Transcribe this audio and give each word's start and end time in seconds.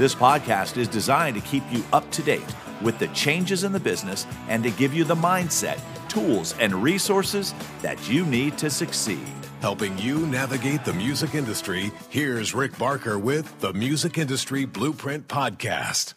This 0.00 0.14
podcast 0.14 0.78
is 0.78 0.88
designed 0.88 1.36
to 1.36 1.42
keep 1.42 1.62
you 1.70 1.84
up 1.92 2.10
to 2.12 2.22
date 2.22 2.56
with 2.80 2.98
the 2.98 3.08
changes 3.08 3.64
in 3.64 3.72
the 3.72 3.78
business 3.78 4.26
and 4.48 4.62
to 4.62 4.70
give 4.70 4.94
you 4.94 5.04
the 5.04 5.14
mindset, 5.14 5.78
tools, 6.08 6.54
and 6.58 6.72
resources 6.72 7.52
that 7.82 8.08
you 8.08 8.24
need 8.24 8.56
to 8.56 8.70
succeed. 8.70 9.28
Helping 9.60 9.98
you 9.98 10.26
navigate 10.28 10.86
the 10.86 10.94
music 10.94 11.34
industry, 11.34 11.92
here's 12.08 12.54
Rick 12.54 12.78
Barker 12.78 13.18
with 13.18 13.60
the 13.60 13.74
Music 13.74 14.16
Industry 14.16 14.64
Blueprint 14.64 15.28
Podcast. 15.28 16.14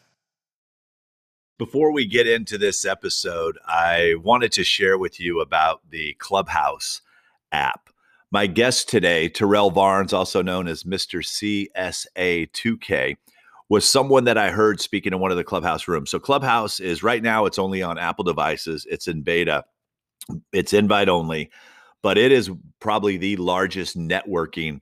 Before 1.60 1.92
we 1.92 2.06
get 2.06 2.26
into 2.26 2.58
this 2.58 2.86
episode, 2.86 3.58
I 3.68 4.14
wanted 4.24 4.54
to 4.54 4.64
share 4.64 4.98
with 4.98 5.20
you 5.20 5.42
about 5.42 5.82
the 5.90 6.14
Clubhouse 6.20 7.02
app. 7.52 7.90
My 8.32 8.48
guest 8.48 8.88
today, 8.88 9.28
Terrell 9.28 9.72
Varnes, 9.72 10.14
also 10.14 10.42
known 10.42 10.70
as 10.70 10.86
Mr. 10.86 11.20
CSA2K, 11.76 13.18
was 13.70 13.88
someone 13.88 14.26
that 14.26 14.38
I 14.38 14.52
heard 14.52 14.82
speaking 14.82 15.14
in 15.14 15.20
one 15.20 15.32
of 15.32 15.38
the 15.38 15.44
Clubhouse 15.44 15.88
rooms. 15.88 16.12
So 16.12 16.20
Clubhouse 16.20 16.80
is 16.80 17.04
right 17.04 17.24
now 17.24 17.46
it's 17.46 17.60
only 17.60 17.82
on 17.82 17.98
Apple 17.98 18.24
devices. 18.24 18.86
It's 18.90 19.08
in 19.08 19.22
beta. 19.24 19.66
It's 20.54 20.74
invite 20.74 21.10
only, 21.10 21.52
but 22.02 22.18
it 22.18 22.32
is 22.32 22.52
probably 22.80 23.18
the 23.18 23.36
largest 23.38 23.98
networking 23.98 24.82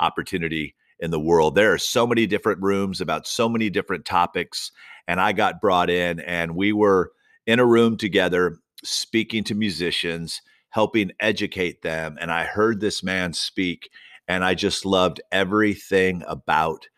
opportunity 0.00 0.74
in 1.00 1.10
the 1.10 1.20
world. 1.20 1.54
There 1.54 1.72
are 1.72 1.78
so 1.78 2.06
many 2.06 2.26
different 2.26 2.62
rooms 2.62 3.00
about 3.00 3.26
so 3.26 3.48
many 3.48 3.70
different 3.70 4.04
topics 4.04 4.72
and 5.06 5.20
I 5.20 5.32
got 5.32 5.60
brought 5.60 5.90
in 5.90 6.20
and 6.20 6.56
we 6.56 6.72
were 6.72 7.12
in 7.46 7.60
a 7.60 7.66
room 7.66 7.96
together 7.96 8.56
speaking 8.84 9.44
to 9.44 9.54
musicians, 9.54 10.42
helping 10.70 11.12
educate 11.20 11.82
them 11.82 12.16
and 12.20 12.30
I 12.32 12.44
heard 12.44 12.80
this 12.80 13.02
man 13.02 13.32
speak 13.32 13.90
and 14.26 14.44
I 14.44 14.54
just 14.54 14.84
loved 14.84 15.20
everything 15.32 16.22
about 16.26 16.88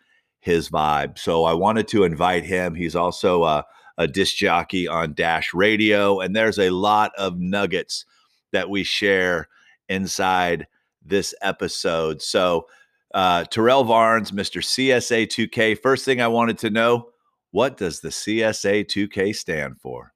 his 0.40 0.70
vibe. 0.70 1.18
So 1.18 1.44
I 1.44 1.52
wanted 1.52 1.86
to 1.88 2.04
invite 2.04 2.44
him. 2.44 2.74
He's 2.74 2.96
also 2.96 3.44
a, 3.44 3.64
a 3.98 4.08
disc 4.08 4.36
jockey 4.36 4.88
on 4.88 5.14
Dash 5.14 5.54
Radio, 5.54 6.20
and 6.20 6.34
there's 6.34 6.58
a 6.58 6.70
lot 6.70 7.12
of 7.16 7.38
nuggets 7.38 8.04
that 8.52 8.68
we 8.70 8.82
share 8.82 9.48
inside 9.88 10.66
this 11.04 11.34
episode. 11.42 12.22
So, 12.22 12.66
uh, 13.12 13.44
Terrell 13.44 13.84
Varnes, 13.84 14.30
Mr. 14.30 14.62
CSA 14.62 15.26
2K. 15.26 15.78
First 15.80 16.04
thing 16.04 16.20
I 16.20 16.28
wanted 16.28 16.58
to 16.58 16.70
know 16.70 17.08
what 17.50 17.76
does 17.76 18.00
the 18.00 18.10
CSA 18.10 18.86
2K 18.86 19.34
stand 19.34 19.80
for? 19.80 20.12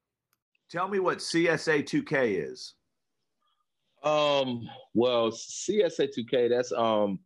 Tell 0.70 0.88
me 0.88 1.00
what 1.00 1.18
CSA 1.18 1.82
2K 1.82 2.48
is. 2.50 2.74
Um, 4.04 4.68
well, 4.92 5.30
CSA 5.30 6.10
2K, 6.16 6.48
that's 6.50 6.72
um 6.72 7.18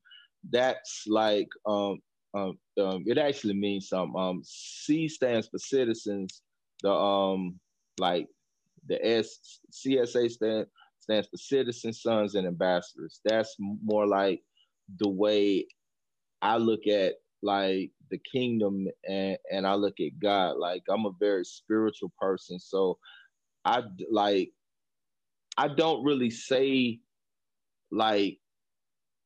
that's 0.51 1.05
like 1.09 1.49
um 1.67 1.99
um, 2.35 2.59
um, 2.81 3.05
it 3.07 3.19
actually 3.19 3.55
means 3.55 3.89
something. 3.89 4.21
Um, 4.21 4.43
C 4.45 5.09
stands 5.09 5.49
for 5.49 5.59
citizens. 5.59 6.43
The 6.83 6.93
um, 6.93 7.59
like 7.99 8.29
the 8.87 9.05
S 9.05 9.61
CSA 9.73 10.31
stand 10.31 10.67
stands 11.01 11.29
for 11.29 11.37
citizens, 11.37 12.03
sons, 12.03 12.35
and 12.35 12.47
ambassadors. 12.47 13.21
That's 13.25 13.57
more 13.59 14.07
like 14.07 14.43
the 14.99 15.09
way 15.09 15.67
I 16.43 16.59
look 16.59 16.87
at 16.87 17.15
like 17.43 17.91
the 18.11 18.19
kingdom 18.31 18.87
and 19.09 19.39
and 19.51 19.67
I 19.67 19.75
look 19.75 20.01
at 20.01 20.19
God. 20.21 20.57
Like 20.59 20.83
I'm 20.89 21.07
a 21.07 21.13
very 21.19 21.45
spiritual 21.45 22.13
person, 22.21 22.59
so 22.59 22.99
I 23.65 23.83
like 24.11 24.51
I 25.57 25.69
don't 25.69 26.05
really 26.05 26.31
say 26.31 27.01
like 27.91 28.39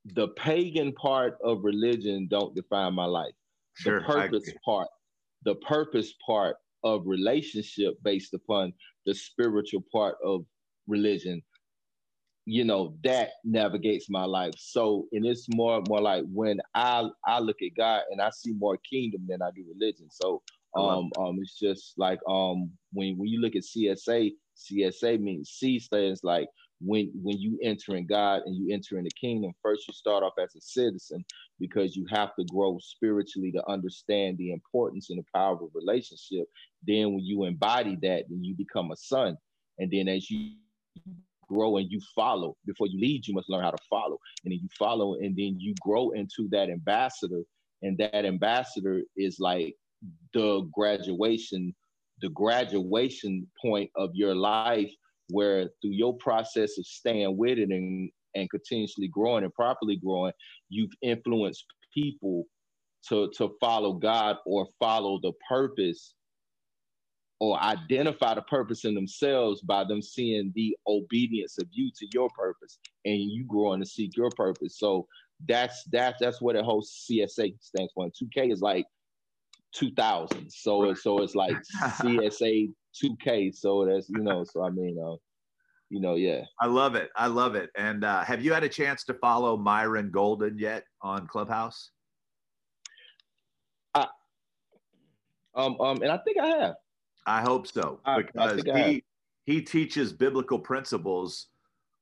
the 0.04 0.28
pagan 0.28 0.92
part 0.92 1.38
of 1.44 1.62
religion 1.62 2.26
don't 2.30 2.54
define 2.54 2.94
my 2.94 3.04
life. 3.04 3.32
Sure, 3.74 4.00
the 4.00 4.06
purpose 4.06 4.50
part, 4.64 4.88
the 5.44 5.54
purpose 5.56 6.14
part 6.24 6.56
of 6.84 7.02
relationship 7.06 7.94
based 8.02 8.34
upon 8.34 8.72
the 9.06 9.14
spiritual 9.14 9.84
part 9.92 10.16
of 10.24 10.44
religion, 10.88 11.42
you 12.44 12.64
know, 12.64 12.96
that 13.04 13.30
navigates 13.44 14.10
my 14.10 14.24
life. 14.24 14.54
So, 14.58 15.06
and 15.12 15.24
it's 15.24 15.46
more 15.54 15.80
more 15.88 16.00
like 16.00 16.24
when 16.32 16.60
I 16.74 17.08
I 17.26 17.38
look 17.38 17.62
at 17.62 17.76
God 17.76 18.02
and 18.10 18.20
I 18.20 18.30
see 18.30 18.52
more 18.52 18.76
kingdom 18.78 19.26
than 19.28 19.40
I 19.40 19.50
do 19.54 19.64
religion. 19.72 20.08
So, 20.10 20.42
um, 20.76 21.10
um, 21.18 21.38
it's 21.40 21.58
just 21.58 21.94
like 21.96 22.18
um 22.28 22.70
when 22.92 23.16
when 23.16 23.28
you 23.28 23.40
look 23.40 23.54
at 23.54 23.62
CSA, 23.62 24.32
CSA 24.56 25.20
means 25.20 25.50
C 25.50 25.78
stands 25.78 26.24
like 26.24 26.48
when 26.84 27.10
when 27.14 27.38
you 27.38 27.58
enter 27.62 27.96
in 27.96 28.06
God 28.06 28.42
and 28.46 28.56
you 28.56 28.72
enter 28.72 28.98
in 28.98 29.04
the 29.04 29.10
kingdom, 29.10 29.52
first 29.62 29.86
you 29.86 29.94
start 29.94 30.22
off 30.22 30.34
as 30.42 30.54
a 30.56 30.60
citizen 30.60 31.24
because 31.60 31.96
you 31.96 32.06
have 32.10 32.34
to 32.36 32.44
grow 32.44 32.78
spiritually 32.80 33.52
to 33.52 33.70
understand 33.70 34.38
the 34.38 34.52
importance 34.52 35.10
and 35.10 35.18
the 35.18 35.24
power 35.34 35.54
of 35.54 35.62
a 35.62 35.66
relationship. 35.74 36.46
Then 36.86 37.14
when 37.14 37.24
you 37.24 37.44
embody 37.44 37.96
that, 38.02 38.24
then 38.28 38.42
you 38.42 38.54
become 38.54 38.90
a 38.90 38.96
son. 38.96 39.36
And 39.78 39.90
then 39.90 40.08
as 40.08 40.30
you 40.30 40.52
grow 41.48 41.76
and 41.76 41.90
you 41.90 42.00
follow, 42.14 42.56
before 42.66 42.86
you 42.86 43.00
lead, 43.00 43.26
you 43.26 43.34
must 43.34 43.48
learn 43.48 43.62
how 43.62 43.70
to 43.70 43.84
follow. 43.88 44.18
And 44.44 44.52
then 44.52 44.60
you 44.62 44.68
follow, 44.78 45.14
and 45.14 45.36
then 45.36 45.56
you 45.58 45.74
grow 45.80 46.10
into 46.10 46.48
that 46.50 46.70
ambassador. 46.70 47.42
And 47.82 47.98
that 47.98 48.24
ambassador 48.24 49.02
is 49.16 49.38
like 49.38 49.76
the 50.32 50.68
graduation, 50.72 51.74
the 52.20 52.30
graduation 52.30 53.46
point 53.60 53.90
of 53.96 54.10
your 54.14 54.34
life 54.34 54.92
where 55.28 55.64
through 55.80 55.92
your 55.92 56.16
process 56.16 56.78
of 56.78 56.86
staying 56.86 57.36
with 57.36 57.58
it 57.58 57.70
and 57.70 58.10
and 58.34 58.50
continuously 58.50 59.08
growing 59.08 59.44
and 59.44 59.52
properly 59.52 59.96
growing, 59.96 60.32
you've 60.68 60.92
influenced 61.02 61.64
people 61.94 62.44
to 63.08 63.30
to 63.36 63.50
follow 63.60 63.94
God 63.94 64.36
or 64.46 64.66
follow 64.78 65.18
the 65.22 65.32
purpose 65.48 66.14
or 67.40 67.60
identify 67.60 68.34
the 68.34 68.42
purpose 68.42 68.84
in 68.84 68.94
themselves 68.94 69.60
by 69.62 69.82
them 69.82 70.00
seeing 70.00 70.52
the 70.54 70.76
obedience 70.86 71.58
of 71.58 71.66
you 71.72 71.90
to 71.96 72.06
your 72.14 72.28
purpose 72.38 72.78
and 73.04 73.18
you 73.18 73.44
growing 73.48 73.80
to 73.80 73.86
seek 73.86 74.16
your 74.16 74.30
purpose. 74.36 74.78
So 74.78 75.08
that's 75.48 75.82
that's 75.90 76.18
that's 76.20 76.40
what 76.40 76.54
the 76.54 76.62
whole 76.62 76.82
CSA 76.82 77.54
stands 77.60 77.92
for. 77.94 78.04
And 78.04 78.12
2K 78.12 78.52
is 78.52 78.60
like 78.60 78.86
2000. 79.74 80.48
So 80.50 80.94
so 80.94 81.20
it's 81.20 81.34
like 81.34 81.56
CSA 81.82 82.72
2K. 83.02 83.54
So 83.54 83.84
that's 83.84 84.08
you 84.08 84.18
know. 84.18 84.44
So 84.44 84.62
I 84.64 84.70
mean, 84.70 84.96
uh, 84.98 85.16
you 85.90 86.00
know, 86.00 86.14
yeah. 86.14 86.42
I 86.60 86.66
love 86.66 86.94
it. 86.94 87.10
I 87.16 87.26
love 87.26 87.54
it. 87.54 87.70
And 87.76 88.04
uh, 88.04 88.24
have 88.24 88.44
you 88.44 88.52
had 88.52 88.64
a 88.64 88.68
chance 88.68 89.04
to 89.04 89.14
follow 89.14 89.56
Myron 89.56 90.10
Golden 90.10 90.58
yet 90.58 90.84
on 91.02 91.26
Clubhouse? 91.26 91.90
Uh, 93.94 94.06
um, 95.54 95.80
um, 95.80 96.02
and 96.02 96.10
I 96.10 96.18
think 96.18 96.38
I 96.40 96.46
have. 96.46 96.74
I 97.26 97.40
hope 97.42 97.66
so 97.66 98.00
because 98.16 98.64
I, 98.66 98.72
I 98.72 98.82
he 98.88 99.04
he 99.44 99.62
teaches 99.62 100.12
biblical 100.12 100.58
principles 100.58 101.48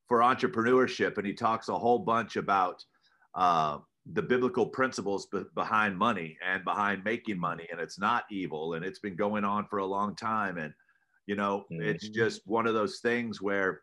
for 0.07 0.19
entrepreneurship, 0.19 1.17
and 1.17 1.27
he 1.27 1.33
talks 1.33 1.69
a 1.69 1.77
whole 1.77 1.99
bunch 1.99 2.37
about 2.37 2.83
uh, 3.35 3.79
the 4.13 4.21
biblical 4.21 4.65
principles 4.65 5.27
be- 5.27 5.43
behind 5.53 5.97
money 5.97 6.37
and 6.45 6.63
behind 6.63 7.03
making 7.03 7.39
money 7.39 7.67
and 7.71 7.79
it's 7.79 7.99
not 7.99 8.23
evil 8.31 8.73
and 8.73 8.83
it's 8.83 8.99
been 8.99 9.15
going 9.15 9.43
on 9.43 9.65
for 9.67 9.79
a 9.79 9.85
long 9.85 10.15
time 10.15 10.57
and 10.57 10.73
you 11.25 11.35
know 11.35 11.65
mm-hmm. 11.71 11.81
it's 11.81 12.09
just 12.09 12.41
one 12.45 12.67
of 12.67 12.73
those 12.73 12.99
things 12.99 13.41
where 13.41 13.81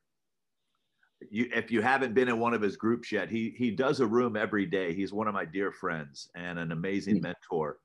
you 1.30 1.48
if 1.54 1.70
you 1.70 1.82
haven't 1.82 2.14
been 2.14 2.28
in 2.28 2.38
one 2.38 2.54
of 2.54 2.62
his 2.62 2.76
groups 2.76 3.10
yet 3.10 3.30
he 3.30 3.54
he 3.56 3.70
does 3.70 4.00
a 4.00 4.06
room 4.06 4.36
every 4.36 4.66
day 4.66 4.94
he's 4.94 5.12
one 5.12 5.28
of 5.28 5.34
my 5.34 5.44
dear 5.44 5.72
friends 5.72 6.28
and 6.34 6.58
an 6.58 6.72
amazing 6.72 7.16
mm-hmm. 7.16 7.24
mentor 7.24 7.78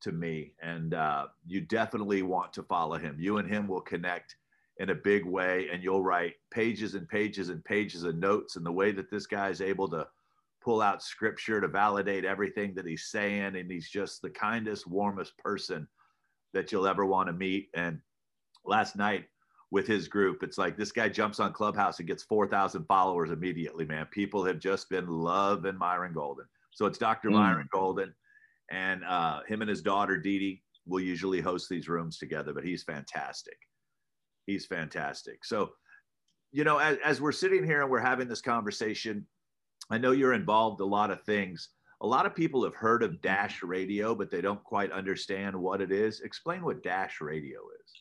to 0.00 0.12
me 0.12 0.52
and 0.62 0.94
uh, 0.94 1.26
you 1.46 1.60
definitely 1.60 2.22
want 2.22 2.52
to 2.52 2.62
follow 2.62 2.96
him 2.96 3.16
you 3.18 3.38
and 3.38 3.48
him 3.48 3.66
will 3.66 3.80
connect 3.80 4.36
in 4.78 4.90
a 4.90 4.94
big 4.94 5.24
way 5.24 5.68
and 5.72 5.82
you'll 5.82 6.04
write 6.04 6.34
pages 6.52 6.94
and 6.94 7.08
pages 7.08 7.48
and 7.48 7.64
pages 7.64 8.04
of 8.04 8.16
notes 8.16 8.56
and 8.56 8.64
the 8.64 8.72
way 8.72 8.92
that 8.92 9.10
this 9.10 9.26
guy 9.26 9.48
is 9.48 9.60
able 9.60 9.88
to 9.88 10.06
pull 10.68 10.82
out 10.82 11.02
scripture 11.02 11.60
to 11.60 11.68
validate 11.68 12.24
everything 12.24 12.74
that 12.74 12.86
he's 12.86 13.06
saying. 13.06 13.56
And 13.56 13.70
he's 13.70 13.88
just 13.88 14.22
the 14.22 14.30
kindest, 14.30 14.86
warmest 14.86 15.36
person 15.38 15.88
that 16.52 16.72
you'll 16.72 16.86
ever 16.86 17.06
want 17.06 17.28
to 17.28 17.32
meet. 17.32 17.68
And 17.74 18.00
last 18.68 18.96
night 18.96 19.24
with 19.70 19.86
his 19.86 20.08
group, 20.08 20.42
it's 20.42 20.58
like 20.58 20.76
this 20.76 20.92
guy 20.92 21.08
jumps 21.08 21.40
on 21.40 21.52
Clubhouse 21.52 21.98
and 21.98 22.08
gets 22.08 22.22
4,000 22.22 22.84
followers 22.84 23.30
immediately, 23.30 23.84
man. 23.84 24.06
People 24.10 24.44
have 24.44 24.58
just 24.58 24.88
been 24.88 25.08
loving 25.08 25.76
Myron 25.76 26.12
Golden. 26.12 26.46
So 26.72 26.86
it's 26.86 26.98
Dr. 26.98 27.28
Mm. 27.30 27.34
Myron 27.34 27.68
Golden 27.72 28.14
and 28.70 29.04
uh, 29.04 29.40
him 29.46 29.62
and 29.62 29.68
his 29.68 29.82
daughter, 29.82 30.16
Dee 30.18 30.38
Dee, 30.38 30.62
will 30.86 31.00
usually 31.00 31.40
host 31.40 31.68
these 31.68 31.88
rooms 31.88 32.18
together, 32.18 32.52
but 32.52 32.64
he's 32.64 32.82
fantastic. 32.82 33.56
He's 34.46 34.66
fantastic. 34.66 35.44
So, 35.44 35.70
you 36.52 36.64
know, 36.64 36.78
as, 36.78 36.96
as 37.04 37.20
we're 37.20 37.32
sitting 37.32 37.64
here 37.64 37.82
and 37.82 37.90
we're 37.90 37.98
having 37.98 38.28
this 38.28 38.40
conversation, 38.40 39.26
I 39.90 39.98
know 39.98 40.12
you're 40.12 40.32
involved 40.32 40.80
a 40.80 40.86
lot 40.86 41.10
of 41.10 41.22
things. 41.22 41.70
A 42.00 42.06
lot 42.06 42.26
of 42.26 42.34
people 42.34 42.64
have 42.64 42.74
heard 42.74 43.02
of 43.02 43.20
Dash 43.20 43.62
Radio, 43.62 44.14
but 44.14 44.30
they 44.30 44.40
don't 44.40 44.62
quite 44.64 44.92
understand 44.92 45.54
what 45.56 45.80
it 45.80 45.90
is. 45.90 46.20
Explain 46.20 46.62
what 46.62 46.82
Dash 46.82 47.20
Radio 47.20 47.58
is. 47.84 47.92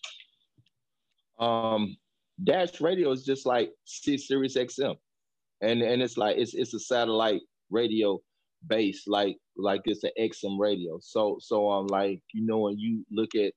Um, 1.39 1.97
Dash 2.43 2.79
Radio 2.81 3.11
is 3.11 3.25
just 3.25 3.45
like 3.45 3.71
Sirius 3.85 4.55
XM, 4.55 4.95
and 5.61 5.81
and 5.81 6.01
it's 6.01 6.17
like 6.17 6.37
it's 6.37 6.53
it's 6.53 6.73
a 6.73 6.79
satellite 6.79 7.41
radio 7.69 8.19
base, 8.67 9.03
like 9.07 9.37
like 9.55 9.81
it's 9.85 10.03
an 10.03 10.11
XM 10.19 10.59
radio. 10.59 10.99
So 11.01 11.37
so 11.39 11.69
um 11.69 11.87
like 11.87 12.21
you 12.33 12.45
know 12.45 12.59
when 12.59 12.77
you 12.77 13.05
look 13.11 13.31
at 13.35 13.53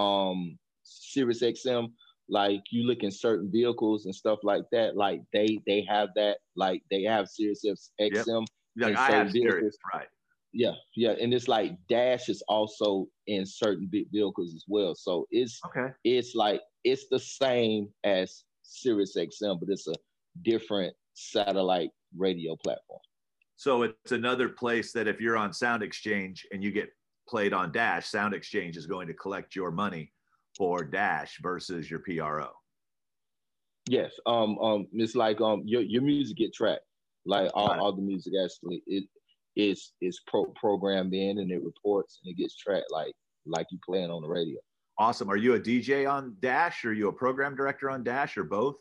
um 0.00 0.58
Sirius 0.84 1.42
XM, 1.42 1.88
like 2.28 2.62
you 2.70 2.84
look 2.84 3.02
in 3.02 3.10
certain 3.10 3.50
vehicles 3.50 4.04
and 4.04 4.14
stuff 4.14 4.38
like 4.42 4.64
that, 4.72 4.96
like 4.96 5.22
they 5.32 5.58
they 5.66 5.84
have 5.88 6.10
that, 6.16 6.38
like 6.56 6.82
they 6.90 7.02
have 7.02 7.28
Sirius 7.28 7.64
XM. 8.00 8.46
Yep. 8.76 8.88
Like 8.88 8.96
I 8.96 9.10
have 9.10 9.32
Sirius, 9.32 9.76
right? 9.92 10.06
Yeah, 10.52 10.72
yeah, 10.94 11.14
and 11.20 11.34
it's 11.34 11.48
like 11.48 11.72
Dash 11.88 12.28
is 12.28 12.42
also 12.48 13.06
in 13.26 13.44
certain 13.44 13.90
vehicles 13.90 14.54
as 14.54 14.64
well. 14.68 14.94
So 14.94 15.26
it's 15.30 15.60
okay. 15.66 15.92
It's 16.04 16.34
like 16.34 16.60
it's 16.84 17.06
the 17.10 17.18
same 17.18 17.88
as 18.04 18.44
Sirius 18.62 19.16
XM, 19.16 19.58
but 19.60 19.68
it's 19.68 19.88
a 19.88 19.94
different 20.42 20.94
satellite 21.14 21.90
radio 22.16 22.56
platform. 22.56 23.00
So 23.56 23.82
it's 23.82 24.12
another 24.12 24.48
place 24.48 24.92
that 24.92 25.08
if 25.08 25.20
you're 25.20 25.36
on 25.36 25.52
Sound 25.52 25.82
Exchange 25.82 26.46
and 26.52 26.62
you 26.62 26.70
get 26.70 26.90
played 27.28 27.52
on 27.52 27.72
Dash, 27.72 28.06
Sound 28.06 28.34
Exchange 28.34 28.76
is 28.76 28.86
going 28.86 29.08
to 29.08 29.14
collect 29.14 29.56
your 29.56 29.70
money 29.70 30.12
for 30.56 30.84
Dash 30.84 31.38
versus 31.42 31.90
your 31.90 32.00
PRO. 32.00 32.50
Yes, 33.88 34.12
um, 34.26 34.58
um, 34.58 34.86
it's 34.92 35.14
like 35.14 35.40
um, 35.40 35.62
your 35.64 35.82
your 35.82 36.02
music 36.02 36.36
get 36.36 36.52
tracked, 36.52 36.84
like 37.24 37.50
all, 37.54 37.70
all 37.80 37.92
the 37.92 38.02
music 38.02 38.32
actually 38.42 38.82
it 38.86 39.04
is 39.54 39.92
is 40.00 40.20
pro- 40.26 40.52
programmed 40.56 41.14
in 41.14 41.38
and 41.38 41.50
it 41.50 41.62
reports 41.62 42.20
and 42.22 42.32
it 42.32 42.36
gets 42.36 42.56
tracked 42.56 42.90
like 42.90 43.14
like 43.46 43.66
you 43.70 43.78
playing 43.86 44.10
on 44.10 44.22
the 44.22 44.28
radio. 44.28 44.58
Awesome. 44.98 45.30
Are 45.30 45.36
you 45.36 45.54
a 45.54 45.60
DJ 45.60 46.10
on 46.10 46.36
Dash? 46.40 46.84
Or 46.84 46.90
are 46.90 46.92
you 46.92 47.08
a 47.08 47.12
program 47.12 47.54
director 47.54 47.90
on 47.90 48.02
Dash, 48.02 48.36
or 48.36 48.44
both? 48.44 48.76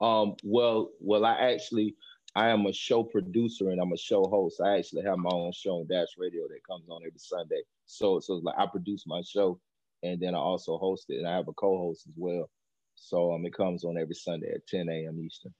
Um, 0.00 0.34
well, 0.42 0.90
well, 1.00 1.24
I 1.24 1.52
actually 1.52 1.94
I 2.34 2.48
am 2.48 2.66
a 2.66 2.72
show 2.72 3.02
producer 3.04 3.70
and 3.70 3.80
I'm 3.80 3.92
a 3.92 3.96
show 3.96 4.24
host. 4.24 4.60
I 4.60 4.78
actually 4.78 5.02
have 5.02 5.18
my 5.18 5.30
own 5.30 5.52
show 5.52 5.80
on 5.80 5.86
Dash 5.86 6.08
Radio 6.16 6.42
that 6.48 6.66
comes 6.68 6.88
on 6.88 7.02
every 7.06 7.18
Sunday. 7.18 7.62
So 7.84 8.20
so 8.20 8.34
like 8.42 8.54
I 8.58 8.66
produce 8.66 9.04
my 9.06 9.20
show 9.22 9.60
and 10.02 10.20
then 10.20 10.34
I 10.34 10.38
also 10.38 10.78
host 10.78 11.06
it 11.10 11.18
and 11.18 11.28
I 11.28 11.36
have 11.36 11.48
a 11.48 11.52
co-host 11.52 12.06
as 12.08 12.14
well. 12.16 12.48
So 12.94 13.32
um 13.32 13.44
it 13.44 13.54
comes 13.54 13.84
on 13.84 13.98
every 13.98 14.14
Sunday 14.14 14.50
at 14.52 14.66
10 14.66 14.88
a.m. 14.88 15.20
Eastern. 15.20 15.52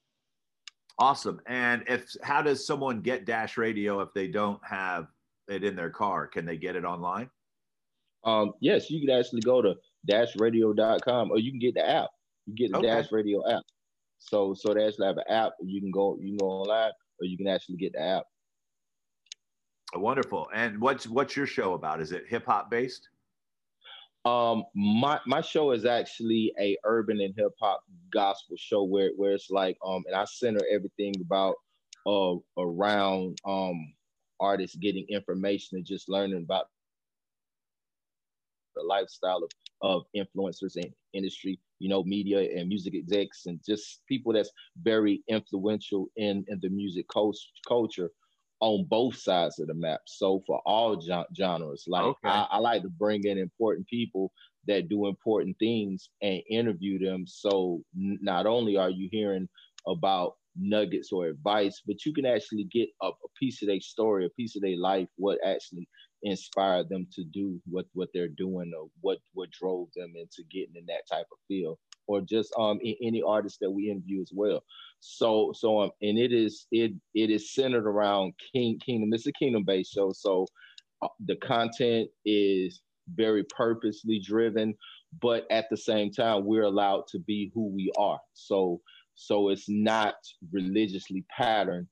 Awesome. 0.99 1.41
And 1.47 1.85
if 1.87 2.07
how 2.23 2.41
does 2.41 2.67
someone 2.67 3.03
get 3.03 3.27
Dash 3.27 3.59
Radio 3.59 4.01
if 4.01 4.09
they 4.15 4.29
don't 4.29 4.61
have 4.65 5.09
it 5.49 5.65
in 5.65 5.77
their 5.77 5.91
car? 5.91 6.27
Can 6.27 6.47
they 6.47 6.57
get 6.57 6.77
it 6.77 6.85
online? 6.85 7.29
Um, 8.25 8.53
yes, 8.61 8.91
you 8.91 9.01
can 9.07 9.17
actually 9.17 9.41
go 9.41 9.63
to 9.63 9.75
dashradio.com 10.09 11.31
or 11.31 11.39
you 11.39 11.51
can 11.51 11.61
get 11.61 11.75
the 11.75 11.89
app. 11.89 12.11
You 12.47 12.55
get 12.55 12.73
the 12.73 12.79
okay. 12.79 12.87
Dash 12.87 13.13
Radio 13.13 13.49
app. 13.51 13.63
So 14.19 14.55
so 14.55 14.73
they 14.75 14.87
actually 14.87 15.07
have 15.07 15.19
an 15.19 15.25
app. 15.29 15.53
You 15.63 15.81
can 15.81 15.91
go 15.91 16.17
you 16.21 16.31
can 16.31 16.39
go 16.39 16.47
online 16.47 16.93
or 17.21 17.27
you 17.27 17.37
can 17.37 17.49
actually 17.49 17.77
get 17.77 17.93
the 17.93 18.03
app. 18.03 18.25
Wonderful. 19.95 20.49
And 20.55 20.81
what's 20.81 21.07
what's 21.07 21.37
your 21.37 21.47
show 21.47 21.75
about? 21.75 22.01
Is 22.01 22.13
it 22.13 22.25
hip 22.29 22.47
hop 22.47 22.71
based? 22.71 23.09
Um, 24.25 24.65
my 24.75 25.19
my 25.27 25.41
show 25.41 25.73
is 25.73 25.85
actually 25.85 26.53
a 26.59 26.77
urban 26.85 27.21
and 27.21 27.35
hip 27.37 27.53
hop 27.61 27.83
gospel 28.13 28.57
show 28.57 28.85
where 28.85 29.11
where 29.17 29.33
it's 29.33 29.51
like 29.51 29.77
um, 29.85 30.05
and 30.07 30.15
I 30.15 30.25
center 30.25 30.61
everything 30.71 31.15
about 31.21 31.57
uh 32.07 32.35
around 32.59 33.39
um 33.45 33.95
artists 34.41 34.77
getting 34.77 35.07
information 35.09 35.77
and 35.77 35.87
just 35.87 36.09
learning 36.09 36.43
about 36.43 36.67
the 38.75 38.83
lifestyle 38.83 39.43
of, 39.43 39.51
of 39.83 40.03
influencers 40.17 40.77
in 40.77 40.93
industry, 41.13 41.59
you 41.79 41.89
know, 41.89 42.03
media 42.05 42.41
and 42.57 42.69
music 42.69 42.95
execs 42.95 43.47
and 43.47 43.61
just 43.67 44.01
people 44.09 44.33
that's 44.33 44.51
very 44.83 45.23
influential 45.29 46.07
in, 46.17 46.45
in 46.49 46.59
the 46.63 46.69
music 46.69 47.07
culture 47.67 48.11
on 48.61 48.87
both 48.89 49.17
sides 49.17 49.59
of 49.59 49.67
the 49.67 49.75
map. 49.75 50.01
So 50.07 50.43
for 50.47 50.61
all 50.65 51.01
genres, 51.37 51.85
like 51.89 52.05
okay. 52.05 52.29
I, 52.29 52.47
I 52.53 52.59
like 52.59 52.83
to 52.83 52.89
bring 52.89 53.25
in 53.25 53.37
important 53.37 53.89
people 53.89 54.33
that 54.69 54.89
do 54.89 55.09
important 55.09 55.57
things 55.59 56.11
and 56.23 56.41
interview 56.49 56.99
them. 57.05 57.25
So 57.27 57.83
not 57.95 58.47
only 58.47 58.77
are 58.77 58.91
you 58.91 59.09
hearing 59.11 59.49
about 59.89 60.35
nuggets 60.57 61.11
or 61.13 61.27
advice, 61.27 61.83
but 61.87 62.05
you 62.05 62.13
can 62.13 62.27
actually 62.27 62.69
get 62.73 62.89
a, 63.03 63.09
a 63.09 63.29
piece 63.39 63.63
of 63.63 63.69
their 63.69 63.81
story, 63.81 64.27
a 64.27 64.31
piece 64.31 64.55
of 64.55 64.63
their 64.63 64.77
life, 64.77 65.09
what 65.17 65.39
actually 65.45 65.89
inspired 66.23 66.89
them 66.89 67.07
to 67.13 67.25
do 67.25 67.61
what 67.67 67.87
what 67.95 68.09
they're 68.15 68.29
doing 68.29 68.73
or 68.79 68.89
what 69.01 69.19
what 69.35 69.51
drove 69.51 69.89
them 69.97 70.13
into 70.17 70.43
getting 70.51 70.77
in 70.77 70.87
that 70.87 71.03
type 71.11 71.27
of 71.33 71.39
field 71.49 71.79
or 72.07 72.21
just 72.21 72.53
um 72.59 72.79
any 73.03 73.23
artist 73.27 73.59
that 73.61 73.71
we 73.71 73.91
interview 73.91 74.21
as 74.21 74.31
well. 74.35 74.63
So 75.01 75.53
so 75.55 75.81
um 75.83 75.91
and 76.01 76.19
it 76.19 76.33
is 76.33 76.67
it 76.71 76.93
it 77.15 77.31
is 77.31 77.55
centered 77.55 77.87
around 77.87 78.35
king 78.53 78.79
kingdom 78.85 79.13
it's 79.13 79.27
a 79.27 79.33
kingdom 79.33 79.65
based 79.65 79.93
show. 79.93 80.13
So 80.13 80.47
uh, 81.03 81.09
the 81.27 81.37
content 81.37 82.09
is 82.25 82.83
very 83.15 83.45
purposely 83.45 84.21
driven 84.25 84.75
but 85.21 85.45
at 85.51 85.67
the 85.71 85.77
same 85.77 86.11
time 86.11 86.45
we're 86.47 86.63
allowed 86.63 87.05
to 87.09 87.19
be 87.19 87.51
who 87.55 87.69
we 87.69 87.91
are. 87.99 88.21
So 88.35 88.81
so 89.15 89.51
it's 89.51 89.69
not 89.69 90.15
religiously 90.53 91.25
patterned 91.37 91.87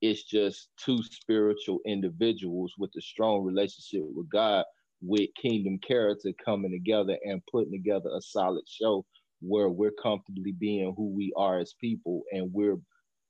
it's 0.00 0.24
just 0.24 0.68
two 0.84 0.98
spiritual 1.02 1.78
individuals 1.86 2.72
with 2.78 2.90
a 2.96 3.00
strong 3.00 3.42
relationship 3.44 4.02
with 4.14 4.28
God, 4.30 4.64
with 5.00 5.30
kingdom 5.40 5.78
character 5.86 6.30
coming 6.44 6.70
together 6.70 7.16
and 7.24 7.42
putting 7.50 7.72
together 7.72 8.10
a 8.16 8.20
solid 8.20 8.64
show 8.68 9.04
where 9.40 9.68
we're 9.68 9.92
comfortably 10.02 10.52
being 10.52 10.94
who 10.96 11.14
we 11.14 11.32
are 11.36 11.58
as 11.58 11.74
people 11.80 12.22
and 12.32 12.50
we're 12.52 12.76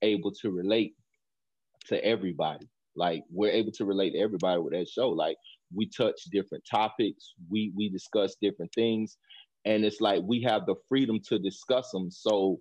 able 0.02 0.32
to 0.32 0.50
relate 0.50 0.94
to 1.86 2.04
everybody. 2.04 2.66
Like 2.94 3.22
we're 3.30 3.50
able 3.50 3.72
to 3.72 3.84
relate 3.84 4.12
to 4.12 4.20
everybody 4.20 4.60
with 4.60 4.72
that 4.72 4.88
show. 4.88 5.10
Like 5.10 5.36
we 5.74 5.88
touch 5.88 6.16
different 6.32 6.64
topics, 6.70 7.34
we 7.50 7.72
we 7.76 7.90
discuss 7.90 8.36
different 8.40 8.72
things, 8.74 9.18
and 9.64 9.84
it's 9.84 10.00
like 10.00 10.22
we 10.24 10.42
have 10.42 10.64
the 10.66 10.76
freedom 10.88 11.18
to 11.28 11.38
discuss 11.38 11.90
them. 11.90 12.10
So 12.10 12.60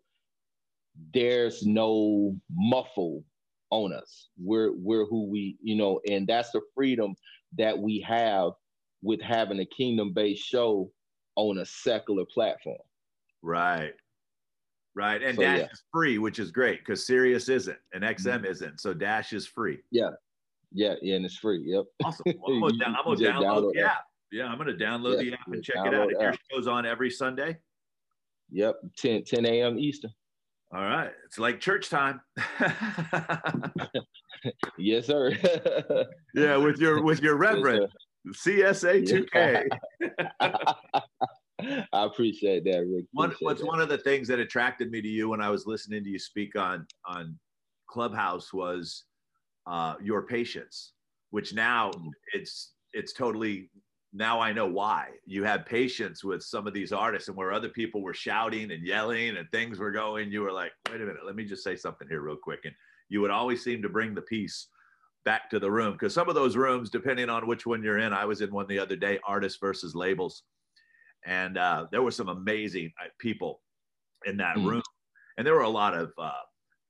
there's 1.13 1.65
no 1.65 2.35
muffle 2.51 3.23
on 3.69 3.93
us. 3.93 4.29
We're 4.37 4.73
we're 4.73 5.05
who 5.05 5.25
we, 5.29 5.57
you 5.61 5.75
know, 5.75 5.99
and 6.09 6.27
that's 6.27 6.51
the 6.51 6.61
freedom 6.73 7.15
that 7.57 7.77
we 7.77 8.05
have 8.07 8.51
with 9.01 9.21
having 9.21 9.59
a 9.59 9.65
kingdom-based 9.65 10.43
show 10.43 10.91
on 11.35 11.59
a 11.59 11.65
secular 11.65 12.25
platform. 12.25 12.79
Right. 13.41 13.93
Right. 14.95 15.21
And 15.21 15.35
so, 15.35 15.41
Dash 15.41 15.59
yeah. 15.59 15.65
is 15.65 15.83
free, 15.91 16.17
which 16.17 16.39
is 16.39 16.51
great 16.51 16.79
because 16.79 17.05
Sirius 17.05 17.49
isn't 17.49 17.77
and 17.93 18.03
XM 18.03 18.37
mm-hmm. 18.37 18.45
isn't. 18.45 18.79
So 18.79 18.93
Dash 18.93 19.33
is 19.33 19.45
free. 19.45 19.79
Yeah. 19.91 20.11
Yeah. 20.71 20.95
Yeah. 21.01 21.15
And 21.15 21.25
it's 21.25 21.37
free. 21.37 21.61
Yep. 21.65 21.83
Awesome. 22.03 22.25
Well, 22.39 22.55
I'm 22.55 22.59
going 22.61 22.79
to 22.79 22.85
download, 22.85 23.43
download 23.43 23.73
the 23.73 23.81
app. 23.81 24.05
Yeah. 24.31 24.47
I'm 24.47 24.57
going 24.57 24.75
to 24.75 24.83
download 24.83 25.17
yeah, 25.17 25.31
the 25.31 25.33
app 25.33 25.47
and 25.47 25.63
check 25.63 25.75
it 25.85 25.93
out. 25.93 26.09
Your 26.09 26.33
show's 26.51 26.67
on 26.67 26.85
every 26.85 27.11
Sunday. 27.11 27.57
Yep. 28.51 28.75
10, 28.97 29.23
10 29.25 29.45
a.m. 29.45 29.77
Eastern. 29.77 30.11
All 30.73 30.81
right. 30.81 31.11
It's 31.25 31.39
like 31.39 31.59
church 31.59 31.89
time. 31.89 32.21
yes, 34.77 35.07
sir. 35.07 35.31
yeah, 36.35 36.57
with 36.57 36.79
your 36.79 37.01
with 37.03 37.21
your 37.21 37.35
reverend 37.35 37.87
yes, 38.25 38.83
CSA 38.83 39.27
2K. 39.31 39.67
I 41.93 42.05
appreciate 42.05 42.65
that, 42.65 42.85
Rick. 42.87 43.05
One, 43.13 43.33
what's 43.39 43.61
that. 43.61 43.67
one 43.67 43.79
of 43.79 43.89
the 43.89 43.97
things 43.99 44.27
that 44.27 44.39
attracted 44.39 44.91
me 44.91 45.01
to 45.01 45.07
you 45.07 45.29
when 45.29 45.41
I 45.41 45.49
was 45.49 45.65
listening 45.65 46.03
to 46.03 46.09
you 46.09 46.19
speak 46.19 46.57
on 46.57 46.85
on 47.05 47.37
Clubhouse 47.87 48.51
was 48.53 49.05
uh, 49.67 49.95
your 50.01 50.23
patience, 50.23 50.93
which 51.29 51.53
now 51.53 51.91
mm. 51.91 52.09
it's 52.33 52.73
it's 52.93 53.13
totally 53.13 53.69
now 54.15 54.39
I 54.39 54.53
know 54.53 54.65
why 54.65 55.09
you 55.25 55.43
had 55.43 55.65
patience 55.65 56.23
with 56.23 56.41
some 56.41 56.67
of 56.67 56.73
these 56.73 56.93
artists 56.93 57.27
and 57.27 57.35
where 57.35 57.51
other 57.51 57.67
people 57.67 58.01
were 58.01 58.13
shouting 58.13 58.71
and 58.71 58.81
yelling 58.85 59.35
and 59.35 59.49
things 59.51 59.77
were 59.77 59.91
going, 59.91 60.31
you 60.31 60.41
were 60.41 60.53
like, 60.53 60.71
wait 60.89 61.01
a 61.01 61.05
minute, 61.05 61.25
let 61.25 61.35
me 61.35 61.43
just 61.43 61.65
say 61.65 61.75
something 61.75 62.07
here 62.07 62.21
real 62.21 62.37
quick. 62.37 62.61
And 62.63 62.73
you 63.09 63.19
would 63.19 63.31
always 63.31 63.61
seem 63.61 63.81
to 63.81 63.89
bring 63.89 64.15
the 64.15 64.21
peace 64.21 64.69
back 65.25 65.49
to 65.49 65.59
the 65.59 65.69
room 65.69 65.93
because 65.93 66.13
some 66.13 66.29
of 66.29 66.35
those 66.35 66.55
rooms, 66.55 66.89
depending 66.89 67.29
on 67.29 67.45
which 67.45 67.65
one 67.65 67.83
you're 67.83 67.97
in, 67.97 68.13
I 68.13 68.23
was 68.23 68.39
in 68.39 68.53
one 68.53 68.67
the 68.67 68.79
other 68.79 68.95
day, 68.95 69.19
artists 69.27 69.59
versus 69.59 69.95
labels. 69.95 70.43
And 71.25 71.57
uh, 71.57 71.87
there 71.91 72.01
were 72.01 72.11
some 72.11 72.29
amazing 72.29 72.93
uh, 73.03 73.09
people 73.19 73.61
in 74.25 74.37
that 74.37 74.55
mm. 74.55 74.65
room. 74.65 74.83
And 75.37 75.45
there 75.45 75.55
were 75.55 75.61
a 75.61 75.69
lot 75.69 75.93
of 75.93 76.13
uh, 76.17 76.31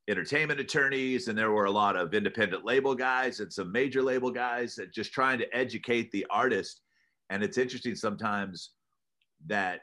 entertainment 0.08 0.60
attorneys 0.60 1.28
and 1.28 1.36
there 1.36 1.52
were 1.52 1.66
a 1.66 1.72
lot 1.72 1.96
of 1.96 2.14
independent 2.14 2.64
label 2.64 2.94
guys 2.94 3.40
and 3.40 3.52
some 3.52 3.72
major 3.72 4.04
label 4.04 4.30
guys 4.30 4.76
that 4.76 4.94
just 4.94 5.12
trying 5.12 5.40
to 5.40 5.56
educate 5.56 6.12
the 6.12 6.24
artist 6.30 6.82
And 7.30 7.44
it's 7.44 7.58
interesting 7.58 7.96
sometimes 7.96 8.72
that 9.48 9.82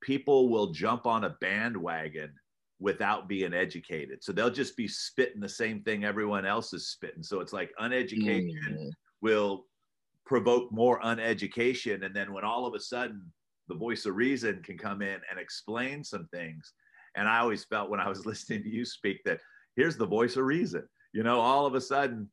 people 0.00 0.48
will 0.48 0.72
jump 0.72 1.06
on 1.06 1.24
a 1.24 1.36
bandwagon 1.40 2.32
without 2.80 3.28
being 3.28 3.52
educated. 3.52 4.22
So 4.22 4.32
they'll 4.32 4.50
just 4.50 4.76
be 4.76 4.86
spitting 4.86 5.40
the 5.40 5.48
same 5.48 5.82
thing 5.82 6.04
everyone 6.04 6.46
else 6.46 6.72
is 6.72 6.88
spitting. 6.88 7.22
So 7.22 7.40
it's 7.40 7.52
like 7.52 7.70
uneducation 7.80 8.70
mm. 8.70 8.90
will 9.20 9.64
provoke 10.24 10.70
more 10.70 11.00
uneducation. 11.00 12.04
And 12.04 12.14
then 12.14 12.32
when 12.32 12.44
all 12.44 12.66
of 12.66 12.74
a 12.74 12.80
sudden 12.80 13.32
the 13.68 13.74
voice 13.74 14.06
of 14.06 14.14
reason 14.14 14.62
can 14.62 14.78
come 14.78 15.02
in 15.02 15.20
and 15.30 15.38
explain 15.38 16.04
some 16.04 16.28
things. 16.32 16.72
And 17.16 17.28
I 17.28 17.38
always 17.38 17.64
felt 17.64 17.90
when 17.90 18.00
I 18.00 18.08
was 18.08 18.26
listening 18.26 18.62
to 18.62 18.70
you 18.70 18.84
speak 18.84 19.18
that 19.24 19.40
here's 19.76 19.96
the 19.96 20.06
voice 20.06 20.36
of 20.36 20.44
reason. 20.44 20.86
You 21.12 21.22
know, 21.22 21.40
all 21.40 21.66
of 21.66 21.74
a 21.74 21.80
sudden 21.80 22.28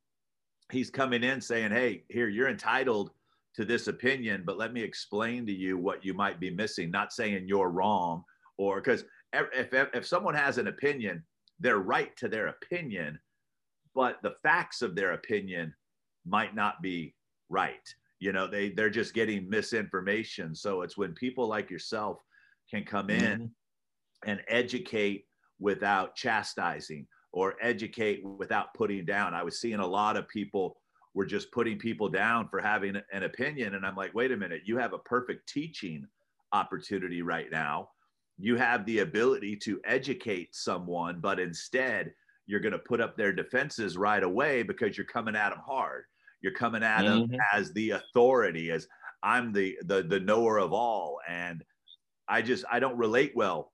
he's 0.70 0.90
coming 0.90 1.24
in 1.24 1.40
saying, 1.40 1.72
Hey, 1.72 2.04
here, 2.08 2.28
you're 2.28 2.48
entitled 2.48 3.10
to 3.56 3.64
this 3.64 3.88
opinion, 3.88 4.42
but 4.44 4.58
let 4.58 4.72
me 4.72 4.82
explain 4.82 5.46
to 5.46 5.52
you 5.52 5.78
what 5.78 6.04
you 6.04 6.14
might 6.14 6.38
be 6.38 6.50
missing. 6.50 6.90
Not 6.90 7.12
saying 7.12 7.48
you're 7.48 7.70
wrong, 7.70 8.22
or 8.58 8.80
because 8.80 9.04
if, 9.32 9.72
if, 9.72 9.88
if 9.94 10.06
someone 10.06 10.34
has 10.34 10.58
an 10.58 10.68
opinion, 10.68 11.24
they're 11.58 11.78
right 11.78 12.14
to 12.18 12.28
their 12.28 12.48
opinion, 12.48 13.18
but 13.94 14.18
the 14.22 14.34
facts 14.42 14.82
of 14.82 14.94
their 14.94 15.12
opinion 15.12 15.74
might 16.26 16.54
not 16.54 16.82
be 16.82 17.14
right. 17.48 17.94
You 18.20 18.32
know, 18.32 18.46
they 18.46 18.70
they're 18.70 18.90
just 18.90 19.14
getting 19.14 19.48
misinformation. 19.48 20.54
So 20.54 20.82
it's 20.82 20.98
when 20.98 21.12
people 21.14 21.46
like 21.48 21.70
yourself 21.70 22.18
can 22.70 22.84
come 22.84 23.10
in 23.10 23.40
mm-hmm. 23.40 24.30
and 24.30 24.42
educate 24.48 25.24
without 25.58 26.14
chastising 26.14 27.06
or 27.32 27.54
educate 27.62 28.24
without 28.24 28.74
putting 28.74 29.04
down. 29.04 29.34
I 29.34 29.42
was 29.42 29.60
seeing 29.60 29.80
a 29.80 29.86
lot 29.86 30.16
of 30.16 30.28
people 30.28 30.76
were 31.16 31.24
just 31.24 31.50
putting 31.50 31.78
people 31.78 32.10
down 32.10 32.46
for 32.46 32.60
having 32.60 32.94
an 33.10 33.22
opinion. 33.22 33.74
And 33.74 33.86
I'm 33.86 33.96
like, 33.96 34.14
wait 34.14 34.32
a 34.32 34.36
minute, 34.36 34.62
you 34.66 34.76
have 34.76 34.92
a 34.92 34.98
perfect 34.98 35.48
teaching 35.48 36.06
opportunity 36.52 37.22
right 37.22 37.50
now. 37.50 37.88
You 38.38 38.56
have 38.56 38.84
the 38.84 38.98
ability 38.98 39.56
to 39.64 39.80
educate 39.86 40.54
someone, 40.54 41.20
but 41.20 41.40
instead, 41.40 42.12
you're 42.44 42.60
going 42.60 42.72
to 42.72 42.78
put 42.78 43.00
up 43.00 43.16
their 43.16 43.32
defenses 43.32 43.96
right 43.96 44.22
away 44.22 44.62
because 44.62 44.98
you're 44.98 45.06
coming 45.06 45.34
at 45.34 45.48
them 45.48 45.62
hard. 45.66 46.04
You're 46.42 46.52
coming 46.52 46.82
at 46.82 47.00
mm-hmm. 47.00 47.32
them 47.32 47.40
as 47.50 47.72
the 47.72 47.92
authority, 47.92 48.70
as 48.70 48.86
I'm 49.22 49.54
the, 49.54 49.78
the 49.86 50.02
the 50.02 50.20
knower 50.20 50.58
of 50.58 50.74
all. 50.74 51.18
And 51.26 51.64
I 52.28 52.42
just 52.42 52.66
I 52.70 52.78
don't 52.78 52.98
relate 52.98 53.32
well 53.34 53.72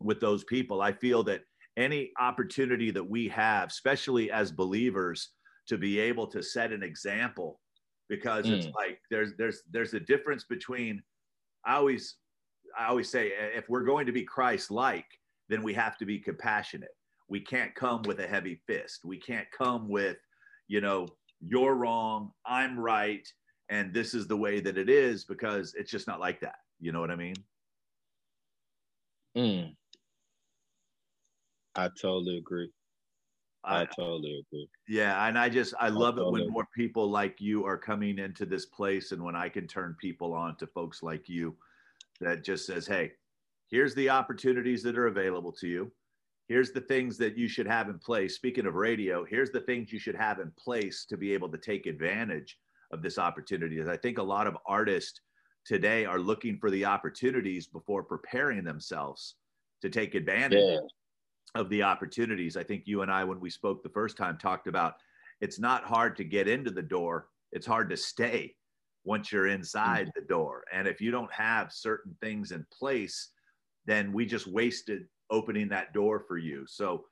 with 0.00 0.18
those 0.18 0.44
people. 0.44 0.80
I 0.80 0.92
feel 0.92 1.24
that 1.24 1.42
any 1.76 2.10
opportunity 2.18 2.90
that 2.90 3.04
we 3.04 3.28
have, 3.28 3.68
especially 3.68 4.30
as 4.30 4.50
believers, 4.50 5.28
to 5.70 5.78
be 5.78 6.00
able 6.00 6.26
to 6.26 6.42
set 6.42 6.72
an 6.72 6.82
example 6.82 7.60
because 8.08 8.44
mm. 8.44 8.58
it's 8.58 8.66
like 8.74 8.98
there's 9.08 9.34
there's 9.38 9.62
there's 9.70 9.94
a 9.94 10.00
difference 10.00 10.44
between 10.44 11.00
I 11.64 11.76
always 11.76 12.16
I 12.76 12.86
always 12.86 13.08
say 13.08 13.30
if 13.54 13.68
we're 13.68 13.84
going 13.84 14.04
to 14.06 14.12
be 14.12 14.24
Christ 14.24 14.72
like 14.72 15.06
then 15.48 15.62
we 15.62 15.72
have 15.74 15.96
to 15.98 16.04
be 16.04 16.18
compassionate. 16.18 16.90
We 17.28 17.38
can't 17.40 17.72
come 17.76 18.02
with 18.02 18.18
a 18.18 18.26
heavy 18.26 18.60
fist. 18.66 19.04
We 19.04 19.18
can't 19.18 19.46
come 19.56 19.88
with 19.88 20.16
you 20.66 20.80
know 20.80 21.06
you're 21.40 21.76
wrong, 21.76 22.32
I'm 22.44 22.78
right 22.78 23.26
and 23.68 23.94
this 23.94 24.12
is 24.12 24.26
the 24.26 24.36
way 24.36 24.58
that 24.58 24.76
it 24.76 24.90
is 24.90 25.24
because 25.24 25.72
it's 25.78 25.92
just 25.92 26.08
not 26.08 26.18
like 26.18 26.40
that. 26.40 26.56
You 26.80 26.90
know 26.90 27.00
what 27.00 27.12
I 27.12 27.16
mean? 27.16 27.36
Mm. 29.36 29.76
I 31.76 31.88
totally 32.00 32.38
agree. 32.38 32.72
I, 33.64 33.82
I 33.82 33.84
totally 33.84 34.38
agree. 34.40 34.68
Yeah, 34.88 35.26
and 35.26 35.38
I 35.38 35.48
just 35.48 35.74
I 35.78 35.88
love 35.88 36.14
I 36.14 36.18
totally 36.18 36.42
it 36.42 36.44
when 36.44 36.52
more 36.52 36.68
people 36.74 37.10
like 37.10 37.40
you 37.40 37.64
are 37.64 37.76
coming 37.76 38.18
into 38.18 38.46
this 38.46 38.66
place, 38.66 39.12
and 39.12 39.22
when 39.22 39.36
I 39.36 39.48
can 39.48 39.66
turn 39.66 39.96
people 40.00 40.32
on 40.32 40.56
to 40.56 40.66
folks 40.66 41.02
like 41.02 41.28
you, 41.28 41.56
that 42.20 42.42
just 42.42 42.66
says, 42.66 42.86
"Hey, 42.86 43.12
here's 43.68 43.94
the 43.94 44.08
opportunities 44.08 44.82
that 44.84 44.98
are 44.98 45.08
available 45.08 45.52
to 45.52 45.68
you. 45.68 45.92
Here's 46.48 46.72
the 46.72 46.80
things 46.80 47.16
that 47.18 47.36
you 47.36 47.48
should 47.48 47.66
have 47.66 47.88
in 47.88 47.98
place. 47.98 48.34
Speaking 48.34 48.66
of 48.66 48.74
radio, 48.74 49.24
here's 49.24 49.50
the 49.50 49.60
things 49.60 49.92
you 49.92 49.98
should 49.98 50.16
have 50.16 50.40
in 50.40 50.50
place 50.52 51.04
to 51.06 51.16
be 51.16 51.32
able 51.32 51.50
to 51.50 51.58
take 51.58 51.86
advantage 51.86 52.58
of 52.92 53.02
this 53.02 53.18
opportunity." 53.18 53.82
I 53.82 53.96
think 53.96 54.18
a 54.18 54.22
lot 54.22 54.46
of 54.46 54.56
artists 54.66 55.20
today 55.66 56.06
are 56.06 56.18
looking 56.18 56.56
for 56.58 56.70
the 56.70 56.86
opportunities 56.86 57.66
before 57.66 58.02
preparing 58.02 58.64
themselves 58.64 59.36
to 59.82 59.90
take 59.90 60.14
advantage 60.14 60.58
yeah 60.62 60.78
of 61.54 61.68
the 61.68 61.82
opportunities. 61.82 62.56
I 62.56 62.62
think 62.62 62.84
you 62.86 63.02
and 63.02 63.10
I, 63.10 63.24
when 63.24 63.40
we 63.40 63.50
spoke 63.50 63.82
the 63.82 63.88
first 63.88 64.16
time, 64.16 64.38
talked 64.38 64.66
about 64.66 64.94
it's 65.40 65.58
not 65.58 65.84
hard 65.84 66.16
to 66.16 66.24
get 66.24 66.48
into 66.48 66.70
the 66.70 66.82
door, 66.82 67.28
it's 67.52 67.66
hard 67.66 67.90
to 67.90 67.96
stay 67.96 68.54
once 69.04 69.32
you're 69.32 69.48
inside 69.48 70.06
mm-hmm. 70.06 70.20
the 70.20 70.26
door. 70.26 70.64
And 70.72 70.86
if 70.86 71.00
you 71.00 71.10
don't 71.10 71.32
have 71.32 71.72
certain 71.72 72.14
things 72.20 72.52
in 72.52 72.66
place, 72.76 73.30
then 73.86 74.12
we 74.12 74.26
just 74.26 74.46
wasted 74.46 75.06
opening 75.30 75.68
that 75.68 75.92
door 75.92 76.20
for 76.20 76.38
you. 76.38 76.64
So 76.66 77.04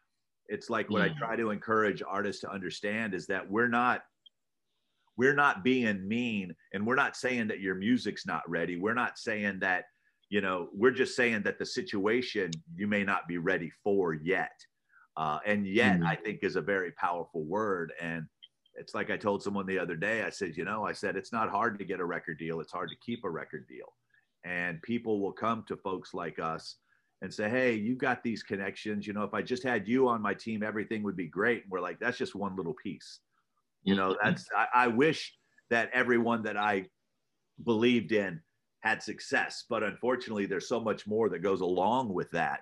it's 0.49 0.71
like 0.71 0.91
what 0.91 1.03
I 1.03 1.09
mm. 1.11 1.17
try 1.17 1.37
to 1.37 1.51
encourage 1.51 2.03
artists 2.07 2.41
to 2.43 2.51
understand 2.51 3.15
is 3.15 3.27
that 3.27 3.49
we're 3.49 3.69
not 3.69 4.03
we're 5.17 5.35
not 5.35 5.65
being 5.65 6.07
mean 6.07 6.55
and 6.73 6.87
we're 6.87 6.95
not 6.95 7.17
saying 7.17 7.49
that 7.49 7.61
your 7.61 7.75
music's 7.75 8.27
not 8.27 8.49
ready. 8.49 8.77
We're 8.77 8.95
not 8.95 9.19
saying 9.19 9.59
that 9.61 9.85
you 10.29 10.41
know 10.41 10.69
we're 10.73 10.91
just 10.91 11.17
saying 11.17 11.43
that 11.43 11.59
the 11.59 11.67
situation 11.67 12.51
you 12.75 12.87
may 12.87 13.05
not 13.05 13.29
be 13.29 13.39
ready 13.39 13.71
for 13.83 14.15
yet. 14.15 14.65
Uh, 15.17 15.41
and 15.47 15.67
yet 15.67 15.99
mm. 15.99 16.07
i 16.07 16.15
think 16.15 16.41
is 16.43 16.57
a 16.57 16.61
very 16.61 16.93
powerful 16.93 17.45
word. 17.45 17.93
And 18.01 18.27
it's 18.75 18.95
like 18.95 19.11
i 19.11 19.17
told 19.17 19.43
someone 19.43 19.67
the 19.67 19.79
other 19.79 19.97
day 19.97 20.23
i 20.23 20.31
said 20.31 20.57
you 20.57 20.65
know 20.65 20.85
i 20.85 20.93
said 20.93 21.17
it's 21.17 21.33
not 21.33 21.51
hard 21.51 21.79
to 21.79 21.85
get 21.85 22.01
a 22.01 22.05
record 22.05 22.39
deal. 22.39 22.61
It's 22.61 22.73
hard 22.73 22.91
to 22.91 22.97
keep 23.05 23.25
a 23.25 23.31
record 23.31 23.67
deal. 23.69 23.93
And 24.45 24.81
people 24.83 25.21
will 25.21 25.33
come 25.33 25.65
to 25.67 25.77
folks 25.77 26.15
like 26.15 26.39
us 26.39 26.77
and 27.23 27.33
say 27.33 27.49
hey 27.49 27.75
you 27.75 27.97
got 27.97 28.23
these 28.23 28.43
connections. 28.43 29.07
You 29.07 29.13
know 29.13 29.25
if 29.25 29.35
i 29.35 29.43
just 29.43 29.65
had 29.65 29.89
you 29.89 30.09
on 30.09 30.23
my 30.23 30.35
team 30.35 30.63
everything 30.63 31.03
would 31.03 31.17
be 31.17 31.27
great. 31.27 31.63
And 31.63 31.71
we're 31.71 31.81
like 31.81 31.99
that's 31.99 32.19
just 32.19 32.35
one 32.35 32.55
little 32.57 32.77
piece. 32.83 33.21
You 33.83 33.97
know 33.97 34.11
mm-hmm. 34.11 34.29
that's 34.29 34.47
I, 34.57 34.85
I 34.85 34.87
wish 34.89 35.35
that 35.71 35.91
everyone 35.93 36.43
that 36.45 36.57
i 36.57 36.87
believed 37.65 38.13
in 38.13 38.41
had 38.81 39.03
success. 39.03 39.65
But 39.69 39.83
unfortunately, 39.83 40.47
there's 40.47 40.69
so 40.69 40.81
much 40.81 41.07
more 41.07 41.29
that 41.29 41.43
goes 41.43 41.61
along 41.61 42.13
with 42.13 42.31
that 42.31 42.61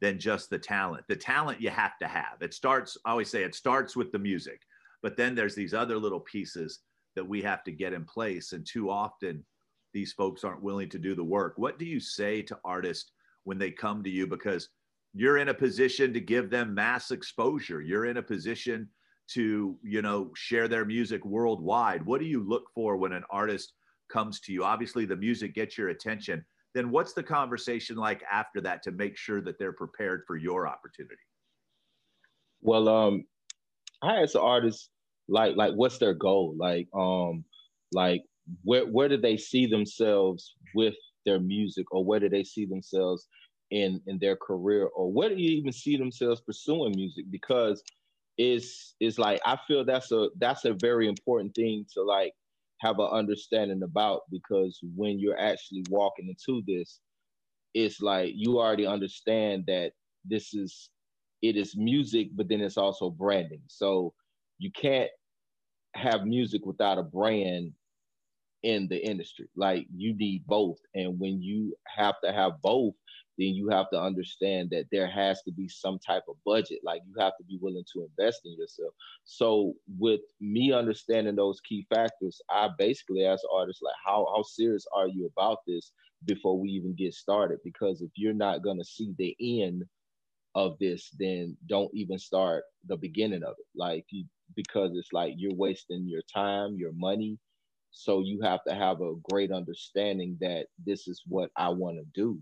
than 0.00 0.18
just 0.18 0.50
the 0.50 0.58
talent. 0.58 1.04
The 1.08 1.16
talent 1.16 1.60
you 1.60 1.70
have 1.70 1.96
to 2.00 2.08
have. 2.08 2.40
It 2.40 2.54
starts, 2.54 2.98
I 3.04 3.12
always 3.12 3.30
say, 3.30 3.44
it 3.44 3.54
starts 3.54 3.96
with 3.96 4.10
the 4.10 4.18
music, 4.18 4.60
but 5.02 5.16
then 5.16 5.34
there's 5.34 5.54
these 5.54 5.74
other 5.74 5.96
little 5.96 6.20
pieces 6.20 6.80
that 7.14 7.26
we 7.26 7.42
have 7.42 7.62
to 7.64 7.72
get 7.72 7.92
in 7.92 8.04
place. 8.04 8.52
And 8.52 8.66
too 8.66 8.90
often, 8.90 9.44
these 9.94 10.12
folks 10.12 10.42
aren't 10.42 10.62
willing 10.62 10.88
to 10.88 10.98
do 10.98 11.14
the 11.14 11.22
work. 11.22 11.54
What 11.56 11.78
do 11.78 11.84
you 11.84 12.00
say 12.00 12.42
to 12.42 12.58
artists 12.64 13.12
when 13.44 13.58
they 13.58 13.70
come 13.70 14.02
to 14.02 14.10
you? 14.10 14.26
Because 14.26 14.68
you're 15.14 15.38
in 15.38 15.48
a 15.48 15.54
position 15.54 16.12
to 16.14 16.20
give 16.20 16.50
them 16.50 16.74
mass 16.74 17.10
exposure. 17.10 17.82
You're 17.82 18.06
in 18.06 18.16
a 18.16 18.22
position 18.22 18.88
to, 19.28 19.76
you 19.82 20.02
know, 20.02 20.30
share 20.34 20.66
their 20.66 20.84
music 20.84 21.24
worldwide. 21.24 22.04
What 22.04 22.20
do 22.20 22.26
you 22.26 22.42
look 22.42 22.64
for 22.74 22.96
when 22.96 23.12
an 23.12 23.24
artist 23.30 23.74
comes 24.12 24.40
to 24.40 24.52
you. 24.52 24.64
Obviously, 24.64 25.04
the 25.06 25.16
music 25.16 25.54
gets 25.54 25.78
your 25.78 25.88
attention. 25.88 26.44
Then 26.74 26.90
what's 26.90 27.12
the 27.12 27.22
conversation 27.22 27.96
like 27.96 28.22
after 28.30 28.60
that 28.62 28.82
to 28.84 28.92
make 28.92 29.16
sure 29.16 29.40
that 29.42 29.58
they're 29.58 29.72
prepared 29.72 30.22
for 30.26 30.36
your 30.36 30.66
opportunity? 30.66 31.16
Well, 32.60 32.88
um, 32.88 33.24
I 34.02 34.16
ask 34.22 34.32
the 34.32 34.40
artists 34.40 34.88
like 35.28 35.56
like 35.56 35.74
what's 35.74 35.98
their 35.98 36.14
goal? 36.14 36.54
Like 36.58 36.88
um 36.94 37.44
like 37.92 38.22
where 38.64 38.86
where 38.86 39.08
do 39.08 39.16
they 39.16 39.36
see 39.36 39.66
themselves 39.66 40.54
with 40.74 40.94
their 41.24 41.40
music 41.40 41.86
or 41.92 42.04
where 42.04 42.20
do 42.20 42.28
they 42.28 42.44
see 42.44 42.66
themselves 42.66 43.26
in 43.70 44.00
in 44.06 44.18
their 44.18 44.36
career 44.36 44.86
or 44.94 45.10
where 45.12 45.28
do 45.28 45.36
you 45.36 45.50
even 45.58 45.72
see 45.72 45.96
themselves 45.96 46.40
pursuing 46.40 46.92
music 46.96 47.24
because 47.30 47.82
it's 48.38 48.94
it's 48.98 49.18
like 49.18 49.40
I 49.46 49.58
feel 49.68 49.84
that's 49.84 50.10
a 50.10 50.28
that's 50.38 50.64
a 50.64 50.74
very 50.74 51.06
important 51.08 51.54
thing 51.54 51.86
to 51.94 52.02
like 52.02 52.32
have 52.82 52.98
an 53.00 53.08
understanding 53.12 53.82
about 53.84 54.22
because 54.30 54.80
when 54.96 55.20
you're 55.20 55.38
actually 55.38 55.84
walking 55.90 56.28
into 56.28 56.62
this, 56.66 57.00
it's 57.74 58.02
like 58.02 58.32
you 58.36 58.58
already 58.60 58.86
understand 58.86 59.64
that 59.68 59.92
this 60.24 60.54
is 60.54 60.90
it 61.42 61.56
is 61.56 61.76
music, 61.76 62.28
but 62.34 62.48
then 62.48 62.60
it's 62.60 62.78
also 62.78 63.10
branding. 63.10 63.62
So 63.68 64.14
you 64.58 64.70
can't 64.72 65.10
have 65.94 66.24
music 66.26 66.66
without 66.66 66.98
a 66.98 67.04
brand 67.04 67.72
in 68.64 68.88
the 68.88 69.04
industry. 69.04 69.48
Like 69.56 69.86
you 69.94 70.16
need 70.16 70.44
both. 70.46 70.78
And 70.94 71.18
when 71.20 71.42
you 71.42 71.74
have 71.86 72.16
to 72.24 72.32
have 72.32 72.62
both, 72.62 72.94
then 73.38 73.54
you 73.54 73.68
have 73.68 73.88
to 73.90 74.00
understand 74.00 74.70
that 74.70 74.86
there 74.92 75.08
has 75.08 75.42
to 75.42 75.52
be 75.52 75.68
some 75.68 75.98
type 75.98 76.24
of 76.28 76.36
budget. 76.44 76.80
Like 76.84 77.02
you 77.06 77.14
have 77.18 77.36
to 77.38 77.44
be 77.44 77.58
willing 77.60 77.84
to 77.92 78.04
invest 78.04 78.42
in 78.44 78.54
yourself. 78.58 78.94
So 79.24 79.74
with 79.98 80.20
me 80.40 80.72
understanding 80.72 81.36
those 81.36 81.60
key 81.60 81.86
factors, 81.92 82.40
I 82.50 82.68
basically 82.78 83.24
ask 83.24 83.42
artists 83.52 83.82
like, 83.82 83.94
how 84.04 84.26
how 84.34 84.42
serious 84.42 84.86
are 84.94 85.08
you 85.08 85.26
about 85.26 85.58
this 85.66 85.92
before 86.24 86.58
we 86.58 86.70
even 86.70 86.94
get 86.94 87.14
started? 87.14 87.58
Because 87.64 88.02
if 88.02 88.10
you're 88.16 88.34
not 88.34 88.62
gonna 88.62 88.84
see 88.84 89.14
the 89.18 89.36
end 89.40 89.84
of 90.54 90.78
this, 90.78 91.10
then 91.18 91.56
don't 91.66 91.90
even 91.94 92.18
start 92.18 92.64
the 92.86 92.96
beginning 92.96 93.42
of 93.42 93.54
it. 93.58 93.66
Like 93.74 94.06
you 94.10 94.24
because 94.54 94.92
it's 94.94 95.12
like 95.12 95.34
you're 95.36 95.54
wasting 95.54 96.06
your 96.06 96.22
time, 96.34 96.76
your 96.76 96.92
money, 96.92 97.38
So 97.90 98.20
you 98.20 98.40
have 98.42 98.62
to 98.66 98.74
have 98.74 99.00
a 99.00 99.14
great 99.30 99.52
understanding 99.52 100.36
that 100.40 100.66
this 100.84 101.08
is 101.08 101.22
what 101.26 101.50
I 101.56 101.68
want 101.70 101.98
to 101.98 102.04
do. 102.14 102.40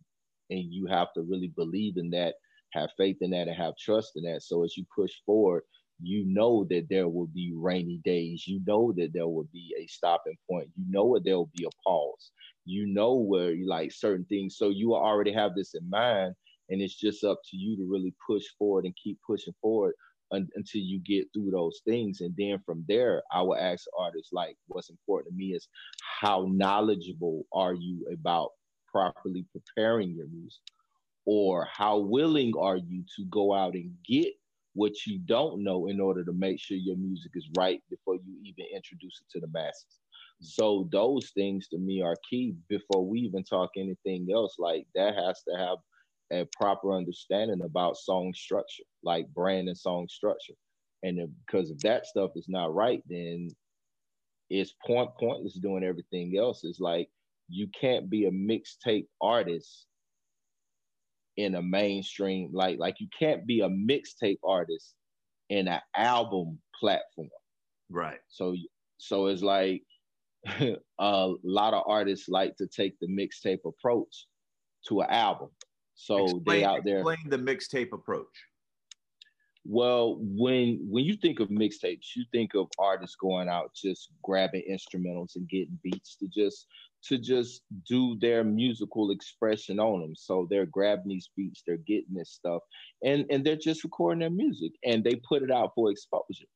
And 0.51 0.73
you 0.73 0.87
have 0.87 1.13
to 1.15 1.23
really 1.23 1.53
believe 1.57 1.97
in 1.97 2.11
that, 2.11 2.35
have 2.73 2.91
faith 2.99 3.19
in 3.21 3.31
that, 3.31 3.49
and 3.49 3.57
have 3.57 3.77
trust 3.79 4.13
in 4.17 4.25
that. 4.25 4.43
So 4.43 4.65
as 4.65 4.77
you 4.77 4.85
push 4.97 5.13
forward, 5.27 5.63
you 6.03 6.25
know 6.27 6.67
that 6.71 6.87
there 6.91 7.09
will 7.09 7.29
be 7.29 7.53
rainy 7.55 8.01
days. 8.05 8.47
You 8.47 8.61
know 8.67 8.93
that 8.97 9.13
there 9.15 9.29
will 9.29 9.49
be 9.53 9.75
a 9.79 9.87
stopping 9.87 10.37
point. 10.51 10.69
You 10.77 10.85
know 10.89 11.15
that 11.15 11.25
there 11.25 11.37
will 11.37 11.51
be 11.57 11.65
a 11.65 11.89
pause. 11.89 12.33
You 12.65 12.87
know 12.87 13.17
where 13.17 13.53
you 13.53 13.69
like 13.69 13.93
certain 13.93 14.25
things. 14.27 14.57
So 14.59 14.71
you 14.71 14.95
already 14.95 15.33
have 15.33 15.55
this 15.55 15.75
in 15.75 15.89
mind. 15.91 16.35
And 16.71 16.81
it's 16.81 16.95
just 16.99 17.25
up 17.25 17.41
to 17.51 17.57
you 17.57 17.77
to 17.77 17.89
really 17.91 18.15
push 18.27 18.45
forward 18.59 18.85
and 18.85 18.95
keep 19.03 19.19
pushing 19.27 19.55
forward 19.61 19.95
un- 20.33 20.49
until 20.55 20.81
you 20.81 21.01
get 21.05 21.27
through 21.35 21.51
those 21.51 21.81
things. 21.87 22.21
And 22.21 22.35
then 22.39 22.61
from 22.65 22.85
there, 22.89 23.23
I 23.33 23.43
will 23.43 23.57
ask 23.57 23.85
artists 23.99 24.33
like, 24.33 24.57
what's 24.69 24.91
important 24.91 25.33
to 25.33 25.37
me 25.37 25.55
is 25.55 25.69
how 26.21 26.47
knowledgeable 26.49 27.45
are 27.53 27.75
you 27.75 28.07
about 28.13 28.51
properly 28.93 29.45
preparing 29.53 30.11
your 30.13 30.27
music? 30.29 30.61
Or 31.27 31.67
how 31.71 31.99
willing 31.99 32.53
are 32.59 32.77
you 32.77 33.05
to 33.17 33.25
go 33.31 33.55
out 33.55 33.75
and 33.75 33.95
get 34.09 34.33
what 34.75 34.93
you 35.07 35.19
don't 35.19 35.63
know 35.63 35.87
in 35.89 36.01
order 36.01 36.25
to 36.25 36.33
make 36.33 36.61
sure 36.61 36.77
your 36.77 36.97
music 36.97 37.33
is 37.35 37.49
right 37.57 37.83
before 37.91 38.17
you 38.17 38.39
even 38.45 38.67
introduce 38.75 39.21
it 39.21 39.31
to 39.33 39.41
the 39.41 39.53
masses? 39.53 40.01
So 40.41 40.89
those 40.91 41.31
things 41.31 41.69
to 41.69 41.79
me 41.79 42.03
are 42.03 42.17
key 42.29 42.55
before 42.69 43.07
we 43.07 43.21
even 43.21 43.45
talk 43.45 43.71
anything 43.77 44.29
else. 44.35 44.57
Like 44.59 44.87
that 44.95 45.15
has 45.15 45.43
to 45.49 45.57
have 45.57 45.79
a 46.33 46.49
proper 46.57 46.95
understanding 46.95 47.61
about 47.63 47.97
song 47.97 48.33
structure, 48.35 48.85
like 49.03 49.29
brand 49.35 49.69
and 49.69 49.77
song 49.77 50.09
structure. 50.09 50.55
And 51.03 51.19
if, 51.19 51.29
because 51.47 51.71
if 51.71 51.79
that 51.81 52.07
stuff 52.07 52.31
is 52.37 52.47
not 52.49 52.75
right, 52.75 53.03
then 53.09 53.49
it's 54.49 54.75
point 54.87 55.11
pointless 55.19 55.55
doing 55.55 55.85
everything 55.85 56.37
else. 56.39 56.65
It's 56.65 56.81
like 56.81 57.09
you 57.51 57.69
can't 57.79 58.09
be 58.09 58.27
a 58.27 58.31
mixtape 58.31 59.07
artist 59.21 59.87
in 61.37 61.55
a 61.55 61.63
mainstream 61.63 62.51
like 62.53 62.79
like 62.79 62.97
you 63.01 63.09
can't 63.17 63.47
be 63.47 63.61
a 63.61 63.69
mixtape 63.69 64.39
artist 64.45 64.95
in 65.49 65.69
an 65.69 65.81
album 65.97 66.59
platform. 66.79 67.29
Right. 67.91 68.21
So 68.29 68.55
so 68.99 69.27
it's 69.27 69.43
like 69.43 69.83
a 70.99 71.33
lot 71.43 71.75
of 71.75 71.83
artists 71.87 72.29
like 72.29 72.57
to 72.57 72.67
take 72.67 72.99
the 73.01 73.09
mixtape 73.09 73.61
approach 73.67 74.27
to 74.89 75.01
an 75.01 75.11
album. 75.11 75.49
So 75.95 76.25
explain, 76.25 76.45
they 76.47 76.65
out 76.65 76.85
there 76.85 76.99
explain 76.99 77.29
the 77.29 77.39
mixtape 77.39 77.93
approach. 77.93 78.27
Well, 79.65 80.19
when 80.21 80.81
when 80.89 81.05
you 81.05 81.17
think 81.17 81.41
of 81.41 81.49
mixtapes, 81.49 82.17
you 82.17 82.25
think 82.33 82.55
of 82.55 82.69
artists 82.79 83.17
going 83.17 83.49
out 83.49 83.73
just 83.75 84.09
grabbing 84.23 84.65
instrumentals 84.71 85.37
and 85.37 85.49
getting 85.49 85.79
beats 85.83 86.17
to 86.17 86.29
just 86.29 86.67
to 87.03 87.19
just 87.19 87.63
do 87.89 88.17
their 88.21 88.45
musical 88.45 89.11
expression 89.11 89.79
on 89.81 90.01
them. 90.01 90.15
So 90.15 90.47
they're 90.51 90.67
grabbing 90.67 91.09
these 91.09 91.31
beats, 91.37 91.63
they're 91.67 91.77
getting 91.79 92.15
this 92.15 92.31
stuff, 92.31 92.63
and 93.05 93.25
and 93.31 93.45
they're 93.45 93.57
just 93.57 93.85
recording 93.85 94.21
their 94.21 94.31
music 94.31 94.73
and 94.85 95.03
they 95.03 95.21
put 95.29 95.43
it 95.43 95.51
out 95.51 95.73
for 95.75 95.91
exposure. 95.91 96.47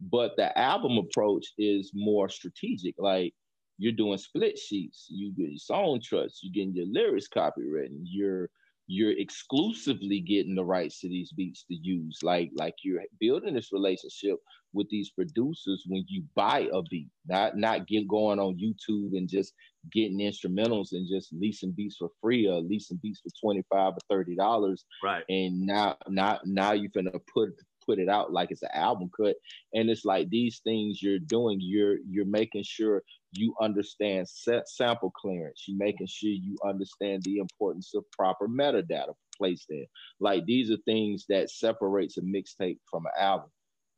But 0.00 0.36
the 0.36 0.56
album 0.58 0.98
approach 0.98 1.52
is 1.58 1.90
more 1.94 2.28
strategic. 2.28 2.94
Like 2.98 3.34
you're 3.78 3.92
doing 3.92 4.18
split 4.18 4.58
sheets, 4.58 5.06
you 5.08 5.32
get 5.32 5.50
your 5.50 5.58
song 5.58 6.00
trusts, 6.02 6.40
you're 6.42 6.52
getting 6.52 6.74
your 6.74 6.86
lyrics 6.86 7.28
copywritten, 7.34 8.02
you're 8.04 8.50
you're 8.86 9.18
exclusively 9.18 10.20
getting 10.20 10.54
the 10.54 10.64
rights 10.64 11.00
to 11.00 11.08
these 11.08 11.32
beats 11.32 11.64
to 11.64 11.74
use. 11.74 12.18
Like 12.22 12.50
like 12.54 12.74
you're 12.84 13.02
building 13.18 13.54
this 13.54 13.72
relationship 13.72 14.36
with 14.74 14.88
these 14.90 15.10
producers 15.10 15.84
when 15.86 16.04
you 16.08 16.24
buy 16.34 16.68
a 16.72 16.82
beat, 16.90 17.08
not 17.26 17.56
not 17.56 17.86
get 17.86 18.08
going 18.08 18.38
on 18.38 18.58
YouTube 18.58 19.16
and 19.16 19.28
just 19.28 19.54
getting 19.92 20.18
instrumentals 20.18 20.92
and 20.92 21.08
just 21.08 21.32
leasing 21.32 21.72
beats 21.72 21.96
for 21.96 22.10
free 22.20 22.46
or 22.46 22.60
leasing 22.60 22.98
beats 23.02 23.20
for 23.20 23.30
twenty 23.40 23.62
five 23.70 23.92
or 23.92 23.98
thirty 24.10 24.34
dollars. 24.34 24.84
Right. 25.02 25.24
And 25.28 25.60
now 25.62 25.96
now 26.08 26.40
now 26.44 26.72
you're 26.72 26.90
gonna 26.94 27.18
put 27.32 27.50
put 27.84 27.98
it 27.98 28.08
out 28.08 28.32
like 28.32 28.50
it's 28.50 28.62
an 28.62 28.70
album 28.72 29.10
cut. 29.16 29.36
And 29.72 29.90
it's 29.90 30.04
like 30.04 30.28
these 30.28 30.60
things 30.64 31.02
you're 31.02 31.18
doing, 31.18 31.58
you're 31.60 31.96
you're 32.08 32.24
making 32.26 32.64
sure 32.64 33.02
you 33.32 33.54
understand 33.60 34.28
set 34.28 34.68
sample 34.68 35.10
clearance. 35.10 35.64
You're 35.66 35.78
making 35.78 36.06
sure 36.06 36.30
you 36.30 36.56
understand 36.64 37.22
the 37.22 37.38
importance 37.38 37.92
of 37.94 38.04
proper 38.12 38.48
metadata 38.48 39.12
placed 39.36 39.66
there. 39.68 39.86
Like 40.20 40.44
these 40.46 40.70
are 40.70 40.76
things 40.84 41.26
that 41.28 41.50
separates 41.50 42.16
a 42.16 42.22
mixtape 42.22 42.78
from 42.90 43.06
an 43.06 43.12
album. 43.18 43.50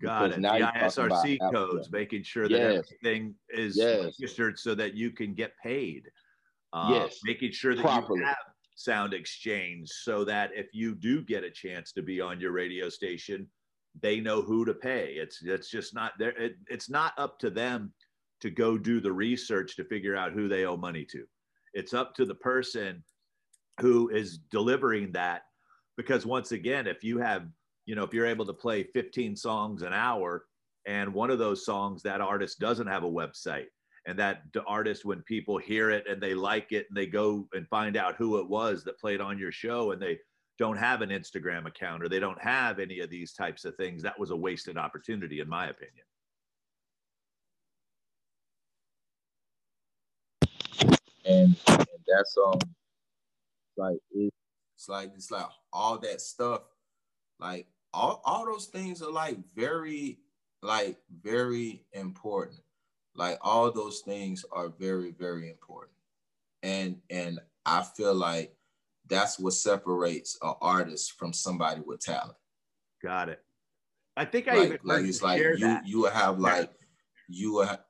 Got 0.02 0.32
it. 0.32 0.42
The 0.42 0.48
ISRC 0.48 1.38
codes, 1.52 1.90
making 1.90 2.22
sure 2.22 2.48
that 2.48 2.58
yes. 2.58 2.84
everything 2.84 3.34
is 3.48 3.76
yes. 3.76 4.04
registered 4.04 4.58
so 4.58 4.74
that 4.74 4.94
you 4.94 5.10
can 5.10 5.34
get 5.34 5.52
paid. 5.62 6.10
Uh, 6.72 6.88
yes. 6.92 7.20
Making 7.24 7.52
sure 7.52 7.74
that 7.74 7.82
Properly. 7.82 8.20
you 8.20 8.26
have 8.26 8.36
sound 8.74 9.14
exchange 9.14 9.88
so 9.88 10.22
that 10.24 10.50
if 10.54 10.66
you 10.74 10.94
do 10.94 11.22
get 11.22 11.44
a 11.44 11.50
chance 11.50 11.92
to 11.92 12.02
be 12.02 12.20
on 12.20 12.38
your 12.40 12.52
radio 12.52 12.90
station, 12.90 13.48
they 14.02 14.20
know 14.20 14.42
who 14.42 14.64
to 14.66 14.74
pay. 14.74 15.14
It's 15.14 15.42
it's 15.42 15.70
just 15.70 15.94
not 15.94 16.12
there. 16.18 16.36
It, 16.36 16.56
it's 16.68 16.90
not 16.90 17.14
up 17.16 17.38
to 17.38 17.50
them 17.50 17.92
to 18.40 18.50
go 18.50 18.76
do 18.76 19.00
the 19.00 19.12
research 19.12 19.76
to 19.76 19.84
figure 19.84 20.16
out 20.16 20.32
who 20.32 20.48
they 20.48 20.66
owe 20.66 20.76
money 20.76 21.06
to. 21.10 21.24
It's 21.72 21.94
up 21.94 22.14
to 22.16 22.24
the 22.24 22.34
person 22.34 23.02
who 23.80 24.10
is 24.10 24.38
delivering 24.50 25.12
that. 25.12 25.42
Because 25.96 26.26
once 26.26 26.52
again, 26.52 26.86
if 26.86 27.02
you 27.02 27.18
have, 27.18 27.46
you 27.86 27.94
know, 27.94 28.02
if 28.02 28.12
you're 28.12 28.26
able 28.26 28.46
to 28.46 28.52
play 28.52 28.82
15 28.82 29.36
songs 29.36 29.82
an 29.82 29.92
hour 29.92 30.44
and 30.86 31.12
one 31.12 31.30
of 31.30 31.38
those 31.38 31.64
songs, 31.64 32.02
that 32.02 32.20
artist 32.20 32.60
doesn't 32.60 32.86
have 32.86 33.04
a 33.04 33.10
website, 33.10 33.66
and 34.06 34.18
that 34.18 34.42
artist, 34.66 35.04
when 35.04 35.22
people 35.22 35.58
hear 35.58 35.90
it 35.90 36.04
and 36.08 36.22
they 36.22 36.34
like 36.34 36.72
it 36.72 36.86
and 36.88 36.96
they 36.96 37.06
go 37.06 37.48
and 37.54 37.66
find 37.68 37.96
out 37.96 38.16
who 38.16 38.38
it 38.38 38.48
was 38.48 38.84
that 38.84 39.00
played 39.00 39.20
on 39.20 39.38
your 39.38 39.50
show 39.50 39.90
and 39.92 40.00
they 40.00 40.18
don't 40.58 40.76
have 40.76 41.02
an 41.02 41.10
Instagram 41.10 41.66
account 41.66 42.02
or 42.02 42.08
they 42.08 42.20
don't 42.20 42.40
have 42.40 42.78
any 42.78 43.00
of 43.00 43.10
these 43.10 43.32
types 43.32 43.64
of 43.64 43.74
things, 43.76 44.02
that 44.02 44.18
was 44.18 44.30
a 44.30 44.36
wasted 44.36 44.76
opportunity, 44.76 45.40
in 45.40 45.48
my 45.48 45.68
opinion. 45.68 46.04
and, 51.26 51.56
and 51.68 51.86
that's 52.06 52.36
um 52.46 52.58
like 53.76 53.98
it's 54.12 54.88
like 54.88 55.10
it's 55.14 55.30
like 55.30 55.46
all 55.72 55.98
that 55.98 56.20
stuff 56.20 56.62
like 57.40 57.66
all, 57.96 58.20
all 58.24 58.44
those 58.44 58.66
things 58.66 59.02
are 59.02 59.10
like 59.10 59.38
very 59.54 60.18
like 60.62 60.96
very 61.22 61.84
important 61.92 62.60
like 63.14 63.38
all 63.40 63.70
those 63.72 64.00
things 64.00 64.44
are 64.52 64.68
very 64.68 65.12
very 65.12 65.48
important 65.48 65.92
and 66.62 66.96
and 67.10 67.40
i 67.64 67.82
feel 67.82 68.14
like 68.14 68.54
that's 69.08 69.38
what 69.38 69.52
separates 69.52 70.38
an 70.42 70.54
artist 70.60 71.12
from 71.18 71.32
somebody 71.32 71.80
with 71.86 72.00
talent 72.00 72.36
got 73.02 73.28
it 73.28 73.42
i 74.16 74.24
think 74.24 74.48
i 74.48 74.56
like, 74.56 74.66
even 74.66 74.78
like 74.82 75.04
it's 75.04 75.22
like 75.22 75.40
you 75.40 75.58
that. 75.58 75.86
you 75.86 76.04
have 76.04 76.38
like 76.38 76.70
you 77.28 77.60
have 77.60 77.80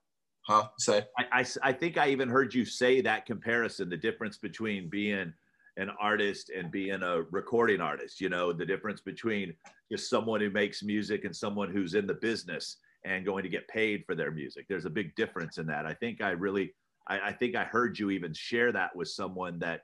Huh? 0.47 0.69
Say. 0.79 1.05
I, 1.19 1.41
I, 1.41 1.47
I 1.65 1.73
think 1.73 1.99
I 1.99 2.11
even 2.11 2.29
heard 2.29 2.55
you 2.55 2.65
say 2.65 3.01
that 3.01 3.27
comparison, 3.27 3.89
the 3.89 3.97
difference 3.97 4.39
between 4.39 4.89
being 4.89 5.33
an 5.77 5.91
artist 6.01 6.51
and 6.51 6.71
being 6.71 7.03
a 7.03 7.23
recording 7.31 7.81
artist. 7.81 8.21
You 8.21 8.29
know, 8.29 8.53
the 8.53 8.67
difference 8.67 9.01
between 9.01 9.55
just 9.91 10.09
someone 10.09 10.41
who 10.41 10.51
makes 10.51 10.83
music 10.83 11.25
and 11.25 11.35
someone 11.35 11.71
who's 11.71 11.95
in 11.95 12.07
the 12.07 12.15
business 12.15 12.79
and 13.05 13.25
going 13.25 13.45
to 13.45 13.49
get 13.49 13.69
paid 13.69 14.05
for 14.05 14.15
their 14.15 14.31
music. 14.31 14.67
There's 14.69 14.85
a 14.85 14.91
big 14.91 15.15
difference 15.15 15.59
in 15.59 15.67
that. 15.67 15.87
I 15.87 15.95
think 15.95 16.21
I 16.21 16.31
really, 16.31 16.75
I, 17.07 17.21
I 17.21 17.33
think 17.33 17.55
I 17.55 17.65
heard 17.65 17.99
you 17.99 18.11
even 18.11 18.33
share 18.35 18.73
that 18.73 18.97
with 18.97 19.09
someone 19.09 19.59
that, 19.61 19.83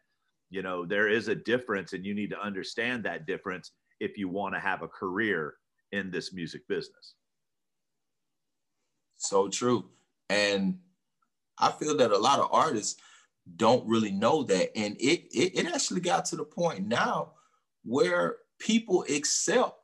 you 0.50 0.62
know, 0.62 0.84
there 0.84 1.08
is 1.08 1.28
a 1.28 1.34
difference 1.34 1.92
and 1.92 2.04
you 2.04 2.14
need 2.14 2.30
to 2.30 2.40
understand 2.40 3.04
that 3.04 3.26
difference 3.26 3.72
if 4.00 4.18
you 4.18 4.28
want 4.28 4.54
to 4.54 4.60
have 4.60 4.82
a 4.82 4.88
career 4.88 5.54
in 5.92 6.10
this 6.10 6.32
music 6.32 6.66
business. 6.68 7.14
So 9.16 9.48
true. 9.48 9.84
And 10.28 10.78
I 11.58 11.70
feel 11.70 11.96
that 11.98 12.10
a 12.10 12.18
lot 12.18 12.40
of 12.40 12.48
artists 12.50 13.00
don't 13.56 13.86
really 13.86 14.12
know 14.12 14.42
that. 14.44 14.76
And 14.76 14.96
it, 15.00 15.26
it, 15.32 15.58
it 15.58 15.66
actually 15.66 16.00
got 16.00 16.24
to 16.26 16.36
the 16.36 16.44
point 16.44 16.86
now 16.86 17.32
where 17.84 18.36
people 18.58 19.04
accept, 19.08 19.74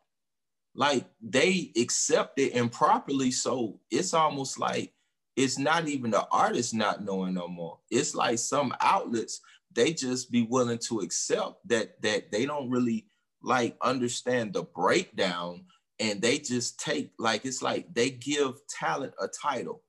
like 0.74 1.06
they 1.20 1.72
accept 1.76 2.38
it 2.38 2.54
improperly. 2.54 3.30
So 3.30 3.80
it's 3.90 4.14
almost 4.14 4.58
like 4.58 4.92
it's 5.36 5.58
not 5.58 5.88
even 5.88 6.10
the 6.10 6.26
artist 6.30 6.74
not 6.74 7.04
knowing 7.04 7.34
no 7.34 7.48
more. 7.48 7.78
It's 7.90 8.14
like 8.14 8.38
some 8.38 8.74
outlets, 8.80 9.40
they 9.72 9.92
just 9.92 10.30
be 10.30 10.42
willing 10.42 10.78
to 10.78 11.00
accept 11.00 11.66
that 11.68 12.00
that 12.02 12.32
they 12.32 12.46
don't 12.46 12.70
really 12.70 13.06
like 13.42 13.76
understand 13.82 14.52
the 14.52 14.62
breakdown 14.62 15.64
and 16.00 16.20
they 16.20 16.38
just 16.38 16.80
take 16.80 17.12
like 17.18 17.44
it's 17.44 17.62
like 17.62 17.92
they 17.94 18.10
give 18.10 18.54
talent 18.68 19.14
a 19.20 19.28
title 19.28 19.82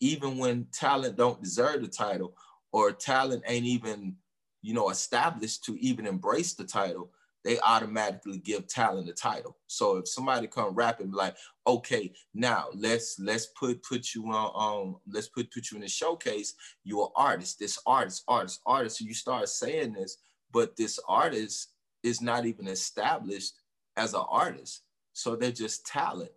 even 0.00 0.38
when 0.38 0.66
talent 0.72 1.16
don't 1.16 1.42
deserve 1.42 1.82
the 1.82 1.88
title 1.88 2.34
or 2.72 2.92
talent 2.92 3.42
ain't 3.46 3.66
even 3.66 4.16
you 4.62 4.74
know 4.74 4.90
established 4.90 5.64
to 5.64 5.78
even 5.80 6.06
embrace 6.06 6.54
the 6.54 6.64
title 6.64 7.10
they 7.46 7.60
automatically 7.60 8.38
give 8.38 8.66
talent 8.66 9.08
a 9.08 9.12
title. 9.12 9.56
So 9.68 9.98
if 9.98 10.08
somebody 10.08 10.48
come 10.48 10.74
rapping 10.74 11.12
like, 11.12 11.36
okay, 11.64 12.12
now 12.34 12.66
let's 12.74 13.20
let's 13.20 13.46
put 13.46 13.84
put 13.84 14.16
you 14.16 14.26
on 14.32 14.50
um 14.56 14.96
let's 15.08 15.28
put 15.28 15.52
put 15.52 15.70
you 15.70 15.76
in 15.76 15.84
a 15.84 15.88
showcase. 15.88 16.54
You're 16.82 17.04
an 17.04 17.12
artist, 17.14 17.60
this 17.60 17.78
artist, 17.86 18.24
artist, 18.26 18.60
artist. 18.66 18.98
So 18.98 19.04
you 19.04 19.14
start 19.14 19.48
saying 19.48 19.92
this, 19.92 20.18
but 20.52 20.76
this 20.76 20.98
artist 21.08 21.68
is 22.02 22.20
not 22.20 22.46
even 22.46 22.66
established 22.66 23.54
as 23.96 24.12
an 24.12 24.24
artist. 24.28 24.82
So 25.12 25.36
they're 25.36 25.52
just 25.52 25.86
talent. 25.86 26.32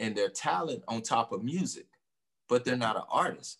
And 0.00 0.16
they're 0.16 0.30
talent 0.30 0.84
on 0.88 1.02
top 1.02 1.32
of 1.32 1.44
music, 1.44 1.86
but 2.48 2.64
they're 2.64 2.76
not 2.76 2.96
an 2.96 3.02
artist. 3.10 3.58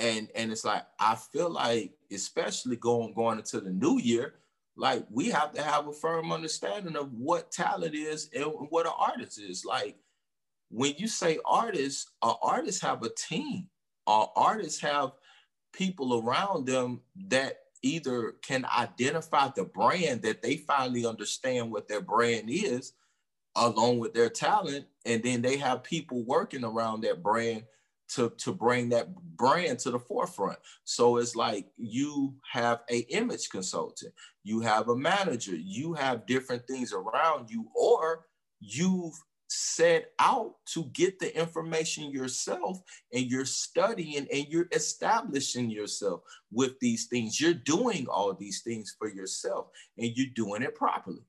And 0.00 0.28
and 0.34 0.50
it's 0.50 0.64
like 0.64 0.84
I 0.98 1.14
feel 1.14 1.50
like, 1.50 1.92
especially 2.10 2.76
going 2.76 3.12
going 3.14 3.38
into 3.38 3.60
the 3.60 3.70
new 3.70 4.00
year, 4.00 4.34
like 4.76 5.04
we 5.10 5.28
have 5.28 5.52
to 5.52 5.62
have 5.62 5.86
a 5.86 5.92
firm 5.92 6.32
understanding 6.32 6.96
of 6.96 7.12
what 7.12 7.52
talent 7.52 7.94
is 7.94 8.30
and 8.34 8.46
what 8.70 8.86
an 8.86 8.92
artist 8.98 9.38
is. 9.38 9.64
Like 9.64 9.96
when 10.70 10.94
you 10.96 11.06
say 11.06 11.38
artists, 11.44 12.10
uh, 12.22 12.34
artists 12.42 12.80
have 12.82 13.02
a 13.02 13.10
team. 13.10 13.68
Uh, 14.06 14.26
artists 14.34 14.80
have 14.80 15.12
people 15.72 16.24
around 16.24 16.66
them 16.66 17.00
that 17.28 17.58
either 17.82 18.36
can 18.42 18.66
identify 18.76 19.48
the 19.54 19.64
brand 19.64 20.22
that 20.22 20.42
they 20.42 20.56
finally 20.56 21.06
understand 21.06 21.70
what 21.70 21.88
their 21.88 22.00
brand 22.00 22.48
is 22.50 22.92
along 23.56 23.98
with 23.98 24.14
their 24.14 24.28
talent 24.28 24.86
and 25.06 25.22
then 25.22 25.42
they 25.42 25.56
have 25.56 25.82
people 25.82 26.22
working 26.24 26.64
around 26.64 27.00
that 27.02 27.22
brand 27.22 27.64
to, 28.14 28.30
to 28.38 28.52
bring 28.52 28.88
that 28.90 29.14
brand 29.36 29.78
to 29.80 29.90
the 29.90 29.98
forefront. 29.98 30.58
So 30.84 31.18
it's 31.18 31.36
like 31.36 31.66
you 31.76 32.34
have 32.52 32.80
a 32.90 33.00
image 33.10 33.48
consultant, 33.50 34.12
you 34.42 34.60
have 34.60 34.88
a 34.88 34.96
manager, 34.96 35.54
you 35.56 35.94
have 35.94 36.26
different 36.26 36.66
things 36.66 36.92
around 36.92 37.50
you, 37.50 37.68
or 37.74 38.26
you've 38.60 39.14
set 39.52 40.12
out 40.20 40.54
to 40.64 40.84
get 40.92 41.18
the 41.18 41.36
information 41.36 42.10
yourself 42.10 42.80
and 43.12 43.24
you're 43.24 43.44
studying 43.44 44.26
and 44.32 44.46
you're 44.48 44.68
establishing 44.72 45.68
yourself 45.68 46.22
with 46.52 46.78
these 46.80 47.06
things. 47.06 47.40
You're 47.40 47.54
doing 47.54 48.06
all 48.08 48.32
these 48.32 48.62
things 48.62 48.94
for 48.96 49.08
yourself 49.08 49.68
and 49.98 50.12
you're 50.14 50.32
doing 50.34 50.62
it 50.62 50.76
properly. 50.76 51.24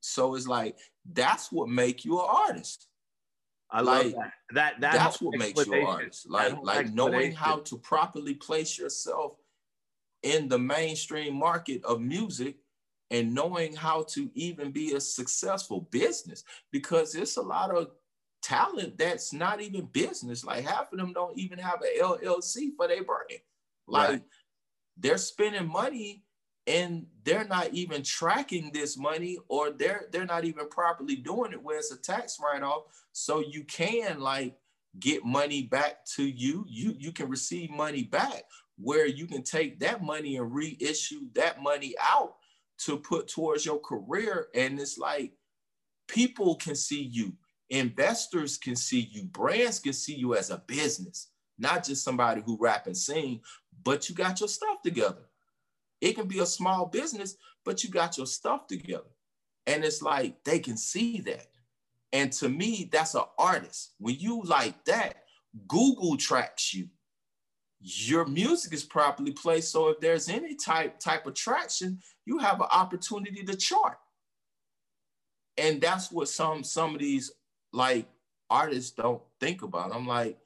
So 0.00 0.34
it's 0.34 0.48
like 0.48 0.76
that's 1.12 1.52
what 1.52 1.68
make 1.68 2.04
you 2.04 2.18
an 2.18 2.26
artist. 2.28 2.88
I 3.70 3.82
like, 3.82 4.04
love 4.04 4.12
that. 4.14 4.32
That, 4.54 4.80
that 4.80 4.92
that's 4.94 5.20
what 5.20 5.38
makes 5.38 5.66
you 5.66 5.86
artist. 5.86 6.28
Like 6.28 6.54
like 6.62 6.92
knowing 6.92 7.32
how 7.32 7.58
to 7.60 7.76
properly 7.78 8.34
place 8.34 8.78
yourself 8.78 9.32
in 10.22 10.48
the 10.48 10.58
mainstream 10.58 11.34
market 11.34 11.84
of 11.84 12.00
music 12.00 12.56
and 13.10 13.34
knowing 13.34 13.74
how 13.74 14.02
to 14.02 14.30
even 14.34 14.70
be 14.70 14.94
a 14.94 15.00
successful 15.00 15.88
business 15.90 16.44
because 16.72 17.14
it's 17.14 17.36
a 17.36 17.42
lot 17.42 17.70
of 17.70 17.88
talent 18.42 18.98
that's 18.98 19.32
not 19.32 19.60
even 19.60 19.86
business. 19.86 20.44
Like 20.44 20.64
half 20.64 20.92
of 20.92 20.98
them 20.98 21.12
don't 21.12 21.38
even 21.38 21.58
have 21.58 21.80
an 21.82 21.88
LLC 22.00 22.70
for 22.76 22.88
their 22.88 23.04
brand. 23.04 23.40
Like 23.86 24.08
right. 24.08 24.22
they're 24.96 25.18
spending 25.18 25.68
money 25.68 26.24
and 26.68 27.06
they're 27.24 27.46
not 27.46 27.72
even 27.72 28.02
tracking 28.02 28.70
this 28.72 28.96
money 28.96 29.38
or 29.48 29.70
they're 29.70 30.06
they're 30.12 30.26
not 30.26 30.44
even 30.44 30.68
properly 30.68 31.16
doing 31.16 31.52
it 31.52 31.62
where 31.62 31.78
it's 31.78 31.92
a 31.92 31.96
tax 31.96 32.38
write-off. 32.42 32.82
So 33.12 33.40
you 33.40 33.64
can 33.64 34.20
like 34.20 34.56
get 35.00 35.24
money 35.24 35.62
back 35.62 36.04
to 36.16 36.24
you. 36.24 36.64
You 36.68 36.94
you 36.98 37.12
can 37.12 37.28
receive 37.28 37.70
money 37.70 38.04
back 38.04 38.44
where 38.76 39.06
you 39.06 39.26
can 39.26 39.42
take 39.42 39.80
that 39.80 40.02
money 40.02 40.36
and 40.36 40.54
reissue 40.54 41.22
that 41.34 41.62
money 41.62 41.94
out 42.00 42.36
to 42.84 42.96
put 42.96 43.28
towards 43.28 43.66
your 43.66 43.80
career. 43.80 44.48
And 44.54 44.78
it's 44.78 44.98
like 44.98 45.32
people 46.06 46.54
can 46.54 46.76
see 46.76 47.02
you. 47.02 47.32
Investors 47.70 48.56
can 48.56 48.76
see 48.76 49.08
you. 49.10 49.24
Brands 49.24 49.80
can 49.80 49.92
see 49.92 50.14
you 50.14 50.36
as 50.36 50.50
a 50.50 50.62
business 50.66 51.28
not 51.58 51.84
just 51.84 52.04
somebody 52.04 52.40
who 52.44 52.56
rap 52.60 52.86
and 52.86 52.96
sing 52.96 53.40
but 53.84 54.08
you 54.08 54.14
got 54.14 54.40
your 54.40 54.48
stuff 54.48 54.80
together 54.82 55.27
it 56.00 56.14
can 56.14 56.26
be 56.26 56.40
a 56.40 56.46
small 56.46 56.86
business, 56.86 57.36
but 57.64 57.82
you 57.82 57.90
got 57.90 58.16
your 58.16 58.26
stuff 58.26 58.66
together. 58.66 59.10
And 59.66 59.84
it's 59.84 60.02
like 60.02 60.42
they 60.44 60.58
can 60.58 60.76
see 60.76 61.20
that. 61.20 61.46
And 62.12 62.32
to 62.34 62.48
me, 62.48 62.88
that's 62.90 63.14
an 63.14 63.24
artist. 63.38 63.94
When 63.98 64.16
you 64.18 64.42
like 64.44 64.84
that, 64.86 65.24
Google 65.66 66.16
tracks 66.16 66.72
you. 66.72 66.88
Your 67.80 68.24
music 68.26 68.72
is 68.72 68.82
properly 68.82 69.32
placed. 69.32 69.70
So 69.70 69.88
if 69.88 70.00
there's 70.00 70.28
any 70.28 70.54
type 70.54 70.98
type 70.98 71.26
of 71.26 71.34
traction, 71.34 72.00
you 72.24 72.38
have 72.38 72.60
an 72.60 72.66
opportunity 72.72 73.44
to 73.44 73.56
chart. 73.56 73.98
And 75.56 75.80
that's 75.80 76.10
what 76.10 76.28
some 76.28 76.64
some 76.64 76.94
of 76.94 77.00
these 77.00 77.30
like 77.72 78.06
artists 78.50 78.90
don't 78.92 79.22
think 79.40 79.62
about. 79.62 79.94
I'm 79.94 80.06
like, 80.06 80.38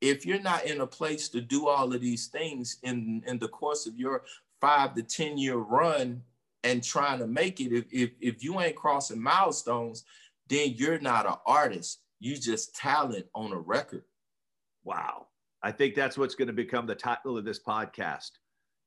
if 0.00 0.24
you're 0.24 0.40
not 0.40 0.64
in 0.64 0.80
a 0.80 0.86
place 0.86 1.28
to 1.30 1.40
do 1.40 1.68
all 1.68 1.92
of 1.92 2.00
these 2.00 2.28
things 2.28 2.78
in 2.82 3.22
in 3.26 3.38
the 3.38 3.48
course 3.48 3.86
of 3.86 3.98
your 3.98 4.24
five 4.62 4.94
to 4.94 5.02
10 5.02 5.36
year 5.36 5.56
run 5.56 6.22
and 6.62 6.82
trying 6.82 7.18
to 7.18 7.26
make 7.26 7.60
it, 7.60 7.72
if, 7.76 7.84
if, 7.92 8.10
if 8.20 8.42
you 8.42 8.60
ain't 8.60 8.76
crossing 8.76 9.20
milestones, 9.20 10.04
then 10.48 10.72
you're 10.76 11.00
not 11.00 11.26
an 11.26 11.34
artist. 11.44 12.00
You 12.20 12.36
just 12.36 12.74
talent 12.74 13.26
on 13.34 13.52
a 13.52 13.58
record. 13.58 14.04
Wow. 14.84 15.26
I 15.62 15.72
think 15.72 15.94
that's 15.94 16.16
what's 16.16 16.36
going 16.36 16.46
to 16.46 16.54
become 16.54 16.86
the 16.86 16.94
title 16.94 17.36
of 17.36 17.44
this 17.44 17.60
podcast 17.60 18.30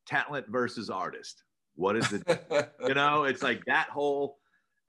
talent 0.07 0.47
versus 0.47 0.89
artist. 0.89 1.43
What 1.75 1.97
is 1.97 2.13
it? 2.13 2.71
you 2.87 2.93
know, 2.93 3.25
it's 3.25 3.43
like 3.43 3.63
that 3.65 3.89
whole 3.89 4.37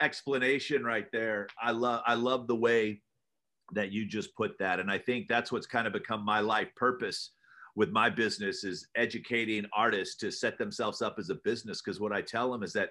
explanation 0.00 0.84
right 0.84 1.10
there. 1.12 1.48
I 1.60 1.72
love, 1.72 2.02
I 2.06 2.14
love 2.14 2.46
the 2.46 2.56
way 2.56 3.02
that 3.72 3.90
you 3.90 4.06
just 4.06 4.36
put 4.36 4.56
that. 4.58 4.78
And 4.78 4.90
I 4.90 4.98
think 4.98 5.26
that's 5.26 5.50
what's 5.50 5.66
kind 5.66 5.88
of 5.88 5.92
become 5.92 6.24
my 6.24 6.38
life 6.38 6.68
purpose 6.76 7.30
with 7.76 7.90
my 7.90 8.08
business 8.08 8.64
is 8.64 8.88
educating 8.96 9.66
artists 9.72 10.16
to 10.16 10.32
set 10.32 10.58
themselves 10.58 11.02
up 11.02 11.16
as 11.18 11.28
a 11.30 11.36
business. 11.36 11.82
Because 11.82 12.00
what 12.00 12.12
I 12.12 12.22
tell 12.22 12.50
them 12.50 12.62
is 12.62 12.72
that 12.72 12.90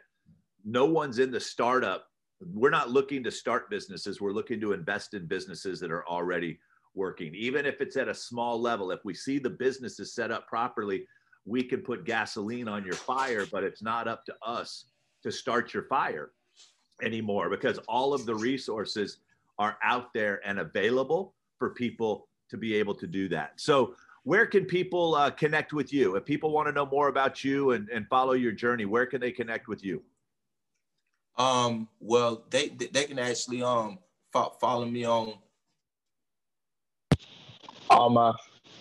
no 0.63 0.85
one's 0.85 1.19
in 1.19 1.31
the 1.31 1.39
startup. 1.39 2.05
We're 2.53 2.69
not 2.69 2.91
looking 2.91 3.23
to 3.23 3.31
start 3.31 3.69
businesses. 3.69 4.21
We're 4.21 4.31
looking 4.31 4.61
to 4.61 4.73
invest 4.73 5.15
in 5.15 5.25
businesses 5.25 5.79
that 5.79 5.91
are 5.91 6.07
already 6.07 6.59
working. 6.93 7.33
Even 7.33 7.65
if 7.65 7.81
it's 7.81 7.97
at 7.97 8.07
a 8.07 8.13
small 8.13 8.61
level, 8.61 8.91
if 8.91 9.03
we 9.03 9.15
see 9.15 9.39
the 9.39 9.49
business 9.49 9.99
is 9.99 10.13
set 10.13 10.31
up 10.31 10.47
properly, 10.47 11.07
we 11.45 11.63
can 11.63 11.81
put 11.81 12.05
gasoline 12.05 12.67
on 12.67 12.85
your 12.85 12.93
fire, 12.95 13.45
but 13.51 13.63
it's 13.63 13.81
not 13.81 14.07
up 14.07 14.23
to 14.25 14.35
us 14.45 14.85
to 15.23 15.31
start 15.31 15.73
your 15.73 15.83
fire 15.83 16.31
anymore 17.01 17.49
because 17.49 17.79
all 17.87 18.13
of 18.13 18.25
the 18.25 18.35
resources 18.35 19.17
are 19.57 19.77
out 19.83 20.13
there 20.13 20.41
and 20.45 20.59
available 20.59 21.33
for 21.57 21.71
people 21.71 22.27
to 22.49 22.57
be 22.57 22.75
able 22.75 22.93
to 22.95 23.07
do 23.07 23.27
that. 23.29 23.53
So 23.57 23.95
where 24.25 24.47
can 24.47 24.65
people 24.65 25.13
uh, 25.13 25.29
connect 25.29 25.71
with 25.71 25.93
you? 25.93 26.15
If 26.15 26.25
people 26.25 26.51
want 26.51 26.67
to 26.67 26.73
know 26.73 26.87
more 26.87 27.09
about 27.09 27.43
you 27.43 27.71
and, 27.71 27.87
and 27.89 28.07
follow 28.07 28.33
your 28.33 28.51
journey, 28.51 28.85
where 28.85 29.05
can 29.05 29.21
they 29.21 29.31
connect 29.31 29.67
with 29.67 29.85
you? 29.85 30.03
Um, 31.37 31.87
well, 31.99 32.43
they 32.49 32.69
they 32.69 33.05
can 33.05 33.19
actually 33.19 33.61
um 33.61 33.99
follow 34.59 34.85
me 34.85 35.05
on 35.05 35.35
all 37.89 38.09
my 38.09 38.33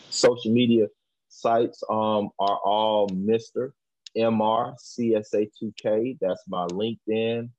social 0.08 0.52
media 0.52 0.86
sites 1.28 1.82
um 1.90 2.30
are 2.38 2.58
all 2.64 3.08
Mr. 3.10 3.72
MR 4.16 4.74
CSA2K. 4.80 6.16
That's 6.20 6.42
my 6.48 6.66
LinkedIn, 6.68 7.50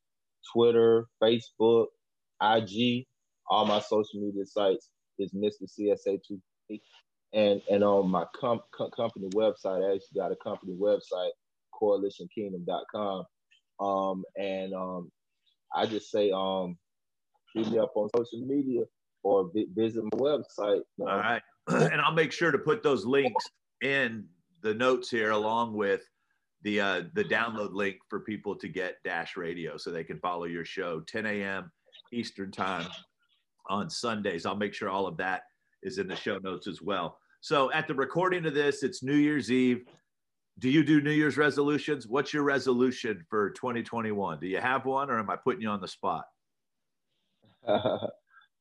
Twitter, 0.51 1.07
Facebook, 1.21 1.87
IG. 2.41 3.05
All 3.47 3.65
my 3.67 3.79
social 3.79 4.21
media 4.21 4.45
sites 4.45 4.89
is 5.19 5.33
Mr. 5.33 5.69
CSA2K 5.69 6.81
and 7.35 7.61
and 7.69 7.83
on 7.83 8.09
my 8.09 8.25
com- 8.35 8.61
company 8.95 9.27
website, 9.35 9.87
I 9.87 9.95
actually 9.95 10.15
got 10.15 10.31
a 10.31 10.35
company 10.37 10.73
website, 10.73 11.31
coalitionkingdom.com. 11.79 13.25
Um, 13.79 14.23
and 14.37 14.73
um, 14.73 15.11
I 15.75 15.85
just 15.85 16.09
say 16.09 16.31
um, 16.31 16.77
hit 17.53 17.69
me 17.69 17.77
up 17.77 17.91
on 17.95 18.09
social 18.15 18.39
media 18.39 18.83
or 19.23 19.51
vi- 19.53 19.67
visit 19.75 20.03
my 20.03 20.17
website. 20.17 20.81
All 21.01 21.05
right, 21.05 21.41
and 21.67 22.01
I'll 22.01 22.13
make 22.13 22.31
sure 22.31 22.51
to 22.51 22.57
put 22.57 22.81
those 22.81 23.05
links 23.05 23.45
in 23.83 24.25
the 24.61 24.73
notes 24.73 25.11
here, 25.11 25.31
along 25.31 25.75
with 25.75 26.01
the 26.61 26.79
uh, 26.79 27.03
the 27.15 27.23
download 27.25 27.73
link 27.73 27.97
for 28.09 28.21
people 28.21 28.55
to 28.55 28.69
get 28.69 29.03
Dash 29.03 29.35
Radio, 29.35 29.75
so 29.75 29.91
they 29.91 30.05
can 30.05 30.19
follow 30.19 30.45
your 30.45 30.65
show 30.65 31.01
10 31.01 31.25
a.m. 31.25 31.69
Eastern 32.13 32.49
time 32.49 32.87
on 33.69 33.89
Sundays. 33.89 34.45
I'll 34.45 34.55
make 34.55 34.73
sure 34.73 34.89
all 34.89 35.05
of 35.05 35.17
that 35.17 35.41
is 35.83 35.97
in 35.97 36.07
the 36.07 36.15
show 36.15 36.37
notes 36.37 36.67
as 36.67 36.81
well. 36.81 37.17
So 37.45 37.71
at 37.73 37.87
the 37.87 37.93
recording 37.93 38.47
of 38.47 38.55
this, 38.55 38.81
it's 38.81 39.03
New 39.03 39.13
Year's 39.13 39.51
Eve. 39.51 39.85
Do 40.57 40.67
you 40.67 40.83
do 40.83 40.99
New 40.99 41.11
Year's 41.11 41.37
resolutions? 41.37 42.07
What's 42.07 42.33
your 42.33 42.41
resolution 42.41 43.23
for 43.29 43.51
2021? 43.51 44.39
Do 44.39 44.47
you 44.47 44.57
have 44.57 44.87
one 44.87 45.11
or 45.11 45.19
am 45.19 45.29
I 45.29 45.35
putting 45.35 45.61
you 45.61 45.69
on 45.69 45.79
the 45.79 45.87
spot? 45.87 46.25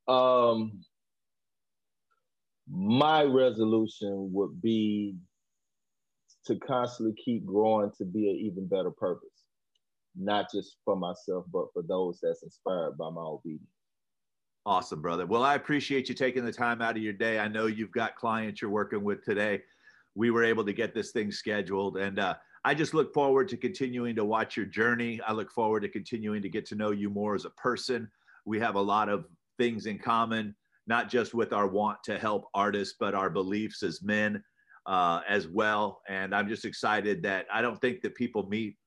um, 0.07 0.83
my 2.69 3.23
resolution 3.23 4.29
would 4.35 4.61
be 4.61 5.17
to 6.45 6.57
constantly 6.57 7.15
keep 7.15 7.47
growing 7.47 7.91
to 7.97 8.05
be 8.05 8.29
an 8.29 8.37
even 8.37 8.69
better 8.69 8.91
purpose. 8.91 9.47
not 10.15 10.49
just 10.53 10.77
for 10.85 10.95
myself, 10.95 11.47
but 11.51 11.73
for 11.73 11.83
those 11.89 12.19
that's 12.23 12.43
inspired 12.43 12.99
by 12.99 13.09
my 13.09 13.23
obedience. 13.23 13.74
Awesome, 14.67 15.03
brother. 15.03 15.27
Well, 15.27 15.43
I 15.43 15.57
appreciate 15.57 16.09
you 16.09 16.15
taking 16.15 16.45
the 16.45 16.53
time 16.53 16.81
out 16.81 16.97
of 16.97 17.03
your 17.03 17.13
day. 17.13 17.39
I 17.39 17.49
know 17.49 17.67
you've 17.67 17.93
got 17.93 18.17
clients 18.17 18.63
you're 18.63 18.71
working 18.71 19.05
with 19.05 19.23
today. 19.23 19.61
We 20.15 20.31
were 20.31 20.43
able 20.43 20.65
to 20.65 20.73
get 20.73 20.95
this 20.95 21.11
thing 21.11 21.31
scheduled, 21.31 21.99
and 21.99 22.19
uh, 22.19 22.37
I 22.65 22.73
just 22.73 22.95
look 22.95 23.13
forward 23.13 23.47
to 23.49 23.59
continuing 23.59 24.17
to 24.17 24.25
watch 24.25 24.57
your 24.57 24.65
journey. 24.65 25.21
I 25.27 25.33
look 25.33 25.51
forward 25.51 25.81
to 25.81 25.89
continuing 25.89 26.41
to 26.41 26.49
get 26.49 26.65
to 26.67 26.77
know 26.77 26.93
you 26.93 27.11
more 27.11 27.35
as 27.35 27.45
a 27.45 27.51
person. 27.51 28.11
We 28.47 28.59
have 28.61 28.77
a 28.77 28.81
lot 28.81 29.11
of 29.11 29.27
things 29.59 29.85
in 29.85 29.99
common, 29.99 30.55
not 30.87 31.11
just 31.11 31.35
with 31.35 31.53
our 31.53 31.67
want 31.67 32.03
to 32.05 32.19
help 32.19 32.49
artists, 32.55 32.95
but 32.99 33.15
our 33.15 33.29
beliefs 33.29 33.83
as 33.83 34.03
men 34.03 34.43
uh, 34.87 35.21
as 35.29 35.47
well. 35.47 36.01
And 36.09 36.35
I'm 36.35 36.49
just 36.49 36.65
excited 36.65 37.23
that 37.25 37.47
I 37.53 37.61
don't 37.61 37.81
think 37.83 38.01
that 38.01 38.15
people 38.15 38.49
meet 38.49 38.79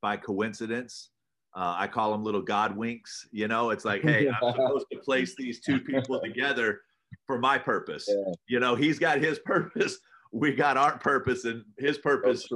by 0.00 0.16
coincidence. 0.16 1.10
Uh, 1.56 1.74
I 1.78 1.86
call 1.86 2.12
them 2.12 2.22
little 2.22 2.42
God 2.42 2.76
winks. 2.76 3.26
You 3.32 3.48
know, 3.48 3.70
it's 3.70 3.84
like, 3.84 4.02
hey, 4.02 4.28
I'm 4.28 4.52
supposed 4.52 4.86
to 4.92 4.98
place 4.98 5.34
these 5.36 5.60
two 5.60 5.80
people 5.80 6.20
together 6.20 6.80
for 7.26 7.38
my 7.38 7.56
purpose. 7.58 8.06
Yeah. 8.08 8.32
You 8.46 8.60
know, 8.60 8.74
he's 8.74 8.98
got 8.98 9.18
his 9.18 9.38
purpose, 9.44 9.98
we 10.32 10.52
got 10.52 10.76
our 10.76 10.98
purpose, 10.98 11.44
and 11.46 11.64
his 11.78 11.98
purpose 11.98 12.46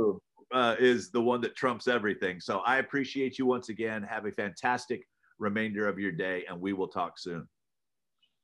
uh, 0.53 0.77
is 0.79 1.11
the 1.11 1.21
one 1.21 1.41
that 1.41 1.57
trumps 1.57 1.89
everything. 1.89 2.41
So 2.41 2.59
I 2.59 2.77
appreciate 2.77 3.39
you 3.39 3.47
once 3.47 3.71
again. 3.71 4.03
Have 4.03 4.27
a 4.27 4.33
fantastic 4.33 5.03
remainder 5.39 5.89
of 5.89 5.99
your 5.99 6.13
day, 6.13 6.45
and 6.49 6.61
we 6.61 6.75
will 6.75 6.89
talk 6.89 7.19
soon. 7.19 7.49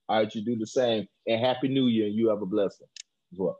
All 0.08 0.18
right, 0.18 0.34
you 0.34 0.42
do 0.42 0.56
the 0.56 0.66
same, 0.66 1.06
and 1.26 1.44
happy 1.44 1.68
New 1.68 1.88
Year, 1.88 2.06
and 2.06 2.14
you 2.14 2.28
have 2.30 2.40
a 2.40 2.46
blessing 2.46 2.86
as 3.32 3.38
well. 3.38 3.58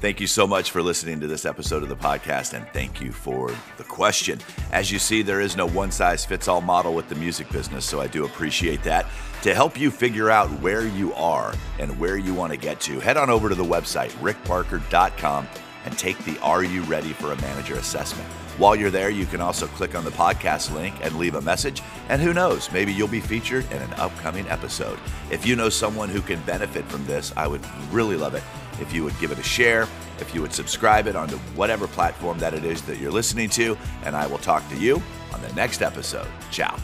Thank 0.00 0.20
you 0.20 0.28
so 0.28 0.46
much 0.46 0.70
for 0.70 0.80
listening 0.80 1.18
to 1.18 1.26
this 1.26 1.44
episode 1.44 1.82
of 1.82 1.88
the 1.88 1.96
podcast, 1.96 2.54
and 2.54 2.64
thank 2.68 3.00
you 3.00 3.10
for 3.10 3.50
the 3.78 3.82
question. 3.82 4.38
As 4.70 4.92
you 4.92 4.98
see, 5.00 5.22
there 5.22 5.40
is 5.40 5.56
no 5.56 5.66
one 5.66 5.90
size 5.90 6.24
fits 6.24 6.46
all 6.46 6.60
model 6.60 6.94
with 6.94 7.08
the 7.08 7.16
music 7.16 7.50
business, 7.50 7.84
so 7.84 8.00
I 8.00 8.06
do 8.06 8.24
appreciate 8.24 8.84
that. 8.84 9.06
To 9.42 9.52
help 9.52 9.76
you 9.76 9.90
figure 9.90 10.30
out 10.30 10.48
where 10.60 10.86
you 10.86 11.12
are 11.14 11.52
and 11.80 11.98
where 11.98 12.16
you 12.16 12.32
want 12.32 12.52
to 12.52 12.56
get 12.56 12.80
to, 12.82 13.00
head 13.00 13.16
on 13.16 13.28
over 13.28 13.48
to 13.48 13.56
the 13.56 13.64
website, 13.64 14.10
rickbarker.com, 14.20 15.48
and 15.84 15.98
take 15.98 16.16
the 16.24 16.38
Are 16.42 16.62
You 16.62 16.82
Ready 16.82 17.12
for 17.12 17.32
a 17.32 17.40
Manager 17.40 17.74
assessment. 17.74 18.28
While 18.56 18.76
you're 18.76 18.90
there, 18.90 19.10
you 19.10 19.26
can 19.26 19.40
also 19.40 19.66
click 19.66 19.96
on 19.96 20.04
the 20.04 20.10
podcast 20.10 20.72
link 20.72 20.94
and 21.02 21.16
leave 21.16 21.34
a 21.34 21.40
message. 21.40 21.82
And 22.08 22.22
who 22.22 22.32
knows, 22.32 22.70
maybe 22.70 22.92
you'll 22.92 23.08
be 23.08 23.20
featured 23.20 23.64
in 23.72 23.82
an 23.82 23.92
upcoming 23.94 24.46
episode. 24.48 24.98
If 25.32 25.44
you 25.44 25.56
know 25.56 25.68
someone 25.68 26.08
who 26.08 26.20
can 26.20 26.40
benefit 26.42 26.84
from 26.84 27.04
this, 27.06 27.32
I 27.36 27.48
would 27.48 27.64
really 27.92 28.16
love 28.16 28.36
it 28.36 28.44
if 28.80 28.92
you 28.92 29.04
would 29.04 29.18
give 29.18 29.30
it 29.30 29.38
a 29.38 29.42
share, 29.42 29.88
if 30.20 30.34
you 30.34 30.42
would 30.42 30.52
subscribe 30.52 31.06
it 31.06 31.16
onto 31.16 31.36
whatever 31.56 31.86
platform 31.86 32.38
that 32.38 32.54
it 32.54 32.64
is 32.64 32.82
that 32.82 32.98
you're 32.98 33.12
listening 33.12 33.48
to. 33.50 33.76
And 34.04 34.16
I 34.16 34.26
will 34.26 34.38
talk 34.38 34.68
to 34.70 34.76
you 34.76 35.02
on 35.32 35.42
the 35.42 35.52
next 35.54 35.82
episode. 35.82 36.26
Ciao. 36.50 36.78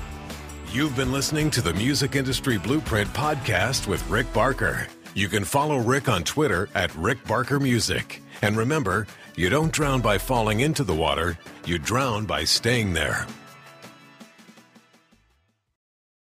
You've 0.72 0.96
been 0.96 1.12
listening 1.12 1.50
to 1.52 1.60
the 1.60 1.74
Music 1.74 2.16
Industry 2.16 2.58
Blueprint 2.58 3.12
podcast 3.12 3.86
with 3.86 4.08
Rick 4.10 4.32
Barker. 4.32 4.88
You 5.14 5.28
can 5.28 5.44
follow 5.44 5.78
Rick 5.78 6.08
on 6.08 6.24
Twitter 6.24 6.68
at 6.74 6.94
Rick 6.96 7.24
Barker 7.26 7.60
Music. 7.60 8.20
And 8.42 8.56
remember, 8.56 9.06
you 9.36 9.48
don't 9.48 9.72
drown 9.72 10.00
by 10.00 10.18
falling 10.18 10.60
into 10.60 10.82
the 10.82 10.94
water, 10.94 11.38
you 11.64 11.78
drown 11.78 12.24
by 12.24 12.44
staying 12.44 12.92
there. 12.92 13.26